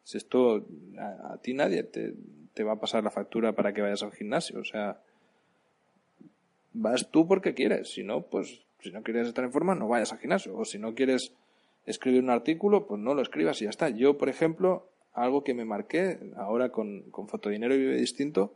Si 0.05 0.19
esto, 0.19 0.65
a, 1.01 1.37
ti 1.43 1.53
nadie 1.53 1.83
te, 1.83 2.15
te, 2.55 2.63
va 2.63 2.75
a 2.75 2.81
pasar 2.81 3.03
la 3.03 3.11
factura 3.11 3.55
para 3.55 3.73
que 3.73 3.83
vayas 3.83 4.05
al 4.05 4.13
gimnasio, 4.13 4.61
o 4.61 4.65
sea, 4.65 5.01
vas 6.75 7.11
tú 7.11 7.27
porque 7.27 7.55
quieres, 7.55 7.93
si 7.93 8.05
no, 8.05 8.23
pues, 8.23 8.61
si 8.79 8.93
no 8.93 9.03
quieres 9.03 9.27
estar 9.27 9.45
en 9.45 9.51
forma, 9.51 9.75
no 9.75 9.89
vayas 9.89 10.13
al 10.13 10.21
gimnasio, 10.21 10.57
o 10.57 10.65
si 10.65 10.79
no 10.79 10.95
quieres 10.95 11.33
escribir 11.87 12.23
un 12.23 12.31
artículo, 12.31 12.87
pues 12.87 13.01
no 13.01 13.15
lo 13.15 13.23
escribas 13.23 13.61
y 13.61 13.65
ya 13.65 13.71
está. 13.71 13.89
Yo, 13.89 14.17
por 14.17 14.29
ejemplo, 14.29 14.87
algo 15.13 15.43
que 15.43 15.55
me 15.55 15.65
marqué 15.65 16.21
ahora 16.37 16.69
con, 16.69 17.11
con 17.11 17.27
Fotodinero 17.27 17.75
y 17.75 17.79
Vive 17.79 17.97
Distinto, 17.97 18.55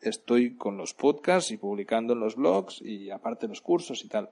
estoy 0.00 0.56
con 0.56 0.76
los 0.76 0.94
podcasts 0.94 1.50
y 1.50 1.56
publicando 1.56 2.12
en 2.12 2.20
los 2.20 2.36
blogs 2.36 2.80
y 2.82 3.10
aparte 3.10 3.48
los 3.48 3.60
cursos 3.60 4.04
y 4.04 4.08
tal. 4.08 4.30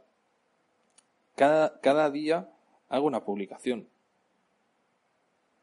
Cada, 1.36 1.80
cada 1.80 2.10
día 2.10 2.50
hago 2.88 3.06
una 3.06 3.24
publicación. 3.24 3.88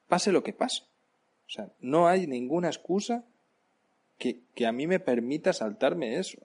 Pase 0.08 0.32
lo 0.32 0.44
que 0.44 0.54
pase. 0.54 0.84
O 1.48 1.50
sea, 1.50 1.70
no 1.80 2.08
hay 2.08 2.28
ninguna 2.28 2.68
excusa 2.68 3.24
que, 4.18 4.40
que 4.56 4.66
a 4.66 4.72
mí 4.72 4.88
me 4.88 5.00
permita 5.00 5.54
saltarme 5.54 6.18
eso. 6.18 6.40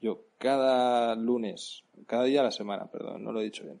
Yo 0.00 0.24
cada 0.38 1.14
lunes, 1.16 1.84
cada 2.06 2.24
día 2.24 2.40
a 2.40 2.44
la 2.44 2.52
semana, 2.52 2.86
perdón, 2.86 3.24
no 3.24 3.32
lo 3.32 3.40
he 3.40 3.44
dicho 3.44 3.64
bien, 3.64 3.80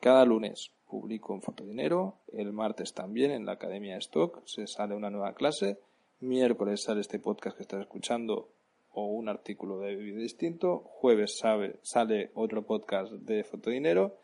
cada 0.00 0.24
lunes 0.24 0.70
publico 0.88 1.34
en 1.34 1.42
Fotodinero, 1.42 2.16
el 2.32 2.52
martes 2.52 2.94
también 2.94 3.32
en 3.32 3.44
la 3.44 3.52
Academia 3.52 3.96
Stock 3.98 4.40
se 4.46 4.66
sale 4.66 4.94
una 4.94 5.10
nueva 5.10 5.34
clase 5.34 5.78
miércoles 6.20 6.82
sale 6.82 7.00
este 7.00 7.18
podcast 7.18 7.56
que 7.56 7.62
estás 7.62 7.80
escuchando 7.80 8.50
o 8.92 9.06
un 9.06 9.28
artículo 9.28 9.80
de 9.80 9.96
vídeo 9.96 10.20
distinto, 10.20 10.78
jueves 10.78 11.40
sale 11.82 12.30
otro 12.34 12.62
podcast 12.62 13.12
de 13.12 13.44
fotodinero 13.44 14.18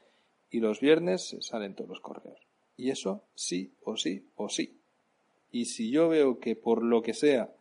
y 0.50 0.60
los 0.60 0.80
viernes 0.80 1.36
salen 1.40 1.74
todos 1.74 1.90
los 1.90 2.00
correos. 2.00 2.40
Y 2.76 2.90
eso 2.90 3.22
sí 3.34 3.74
o 3.84 3.96
sí 3.96 4.28
o 4.34 4.48
sí. 4.48 4.80
Y 5.52 5.66
si 5.66 5.90
yo 5.90 6.08
veo 6.08 6.40
que 6.40 6.56
por 6.56 6.82
lo 6.82 7.02
que 7.02 7.14
sea 7.14 7.52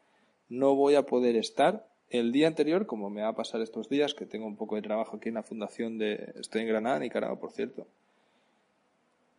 no 0.49 0.75
voy 0.75 0.95
a 0.95 1.05
poder 1.05 1.35
estar 1.35 1.87
el 2.09 2.31
día 2.31 2.47
anterior, 2.47 2.85
como 2.85 3.09
me 3.09 3.23
va 3.23 3.29
a 3.29 3.35
pasar 3.35 3.61
estos 3.61 3.89
días, 3.89 4.13
que 4.13 4.25
tengo 4.25 4.45
un 4.45 4.55
poco 4.55 4.75
de 4.75 4.83
trabajo 4.83 5.17
aquí 5.17 5.29
en 5.29 5.35
la 5.35 5.43
fundación 5.43 5.97
de... 5.97 6.33
Estoy 6.35 6.61
en 6.61 6.67
Granada, 6.67 6.99
Nicaragua, 6.99 7.39
por 7.39 7.51
cierto. 7.51 7.87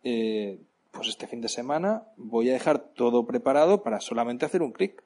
Eh, 0.03 0.59
pues 0.95 1.09
este 1.09 1.27
fin 1.27 1.41
de 1.41 1.49
semana 1.49 2.03
voy 2.15 2.49
a 2.49 2.53
dejar 2.53 2.79
todo 2.79 3.27
preparado 3.27 3.83
para 3.83 3.99
solamente 3.99 4.45
hacer 4.45 4.61
un 4.61 4.71
clic. 4.71 5.03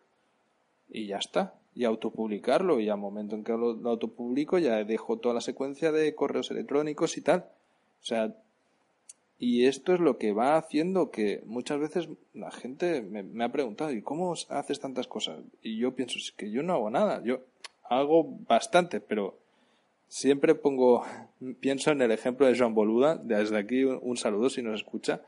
Y 0.87 1.07
ya 1.07 1.17
está. 1.17 1.55
Y 1.73 1.85
autopublicarlo. 1.85 2.79
Y 2.79 2.89
al 2.89 2.97
momento 2.97 3.35
en 3.35 3.43
que 3.43 3.53
lo, 3.53 3.71
autopublico 3.89 4.59
ya 4.59 4.83
dejo 4.83 5.17
toda 5.17 5.35
la 5.35 5.41
secuencia 5.41 5.91
de 5.91 6.13
correos 6.15 6.51
electrónicos 6.51 7.17
y 7.17 7.21
tal. 7.21 7.49
O 8.01 8.05
sea, 8.05 8.35
y 9.39 9.65
esto 9.65 9.93
es 9.93 9.99
lo 9.99 10.17
que 10.17 10.31
va 10.31 10.57
haciendo 10.57 11.11
que 11.11 11.41
muchas 11.45 11.79
veces 11.79 12.09
la 12.33 12.51
gente 12.51 13.01
me, 13.01 13.43
ha 13.43 13.51
preguntado, 13.51 13.91
¿y 13.91 14.01
cómo 14.01 14.33
haces 14.49 14.79
tantas 14.79 15.07
cosas? 15.07 15.39
Y 15.61 15.77
yo 15.77 15.95
pienso, 15.95 16.17
es 16.17 16.31
que 16.31 16.51
yo 16.51 16.61
no 16.61 16.73
hago 16.73 16.89
nada. 16.89 17.23
Yo 17.23 17.41
hago 17.83 18.25
bastante, 18.47 18.99
pero 18.99 19.37
siempre 20.07 20.55
pongo, 20.55 21.03
pienso 21.59 21.91
en 21.91 22.01
el 22.01 22.11
ejemplo 22.11 22.45
de 22.45 22.57
Joan 22.57 22.75
Boluda. 22.75 23.15
Desde 23.15 23.57
aquí 23.57 23.83
un 23.83 24.17
saludo 24.17 24.49
si 24.49 24.61
nos 24.61 24.79
escucha 24.79 25.21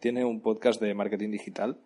tiene 0.00 0.24
un 0.24 0.40
podcast 0.40 0.80
de 0.80 0.94
marketing 0.94 1.30
digital 1.30 1.78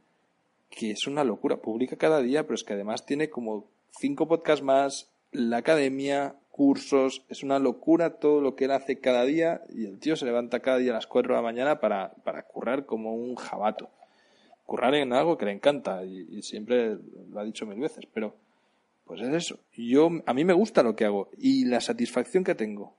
que 0.70 0.90
es 0.90 1.06
una 1.06 1.24
locura. 1.24 1.58
Publica 1.58 1.96
cada 1.96 2.20
día, 2.20 2.44
pero 2.44 2.54
es 2.54 2.64
que 2.64 2.72
además 2.72 3.06
tiene 3.06 3.30
como 3.30 3.66
cinco 3.90 4.26
podcasts 4.26 4.64
más, 4.64 5.12
la 5.30 5.58
academia, 5.58 6.36
cursos. 6.50 7.24
Es 7.28 7.42
una 7.42 7.58
locura 7.58 8.18
todo 8.18 8.40
lo 8.40 8.56
que 8.56 8.64
él 8.64 8.72
hace 8.72 8.98
cada 8.98 9.24
día 9.24 9.62
y 9.72 9.86
el 9.86 9.98
tío 9.98 10.16
se 10.16 10.24
levanta 10.24 10.60
cada 10.60 10.78
día 10.78 10.92
a 10.92 10.94
las 10.94 11.06
cuatro 11.06 11.34
de 11.34 11.38
la 11.38 11.42
mañana 11.42 11.80
para, 11.80 12.14
para 12.24 12.42
currar 12.44 12.86
como 12.86 13.14
un 13.14 13.36
jabato. 13.36 13.90
Currar 14.64 14.94
en 14.94 15.12
algo 15.12 15.36
que 15.36 15.44
le 15.44 15.52
encanta 15.52 16.04
y, 16.04 16.26
y 16.30 16.42
siempre 16.42 16.96
lo 17.30 17.40
ha 17.40 17.44
dicho 17.44 17.66
mil 17.66 17.78
veces, 17.78 18.06
pero 18.12 18.34
pues 19.04 19.20
es 19.20 19.34
eso. 19.34 19.58
Yo, 19.76 20.08
a 20.26 20.34
mí 20.34 20.44
me 20.44 20.54
gusta 20.54 20.82
lo 20.82 20.96
que 20.96 21.04
hago 21.04 21.30
y 21.36 21.66
la 21.66 21.80
satisfacción 21.80 22.42
que 22.42 22.54
tengo 22.54 22.96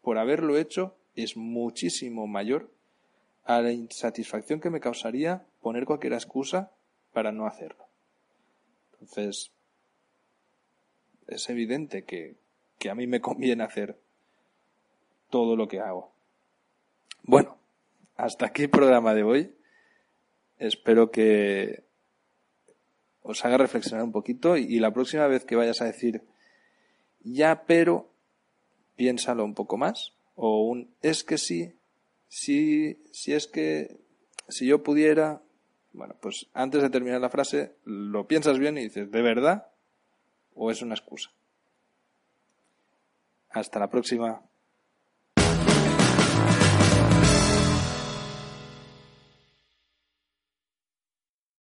por 0.00 0.18
haberlo 0.18 0.56
hecho 0.56 0.94
es 1.16 1.36
muchísimo 1.36 2.26
mayor 2.26 2.70
a 3.44 3.60
la 3.60 3.72
insatisfacción 3.72 4.60
que 4.60 4.70
me 4.70 4.80
causaría 4.80 5.46
poner 5.60 5.84
cualquier 5.84 6.12
excusa 6.12 6.72
para 7.12 7.32
no 7.32 7.46
hacerlo. 7.46 7.86
Entonces, 8.92 9.52
es 11.26 11.48
evidente 11.48 12.04
que, 12.04 12.36
que 12.78 12.90
a 12.90 12.94
mí 12.94 13.06
me 13.06 13.20
conviene 13.20 13.64
hacer 13.64 13.98
todo 15.30 15.56
lo 15.56 15.68
que 15.68 15.80
hago. 15.80 16.12
Bueno, 17.22 17.56
hasta 18.16 18.46
aquí 18.46 18.64
el 18.64 18.70
programa 18.70 19.14
de 19.14 19.22
hoy. 19.22 19.54
Espero 20.58 21.10
que 21.10 21.84
os 23.22 23.44
haga 23.44 23.58
reflexionar 23.58 24.04
un 24.04 24.12
poquito 24.12 24.56
y, 24.56 24.78
la 24.78 24.92
próxima 24.92 25.26
vez 25.26 25.44
que 25.44 25.56
vayas 25.56 25.80
a 25.80 25.86
decir 25.86 26.22
ya 27.22 27.64
pero 27.66 28.10
piénsalo 28.96 29.44
un 29.44 29.54
poco 29.54 29.76
más 29.76 30.14
o 30.34 30.62
un 30.62 30.94
es 31.02 31.22
que 31.22 31.38
sí, 31.38 31.74
sí, 32.30 33.02
si 33.12 33.34
es 33.34 33.46
que 33.46 34.00
si 34.48 34.66
yo 34.66 34.82
pudiera, 34.82 35.42
bueno, 35.92 36.16
pues 36.22 36.46
antes 36.54 36.80
de 36.80 36.88
terminar 36.88 37.20
la 37.20 37.28
frase 37.28 37.74
lo 37.84 38.26
piensas 38.26 38.58
bien 38.58 38.78
y 38.78 38.84
dices, 38.84 39.10
¿de 39.10 39.20
verdad? 39.20 39.66
¿O 40.54 40.70
es 40.70 40.80
una 40.80 40.94
excusa? 40.94 41.30
Hasta 43.50 43.80
la 43.80 43.90
próxima. 43.90 44.42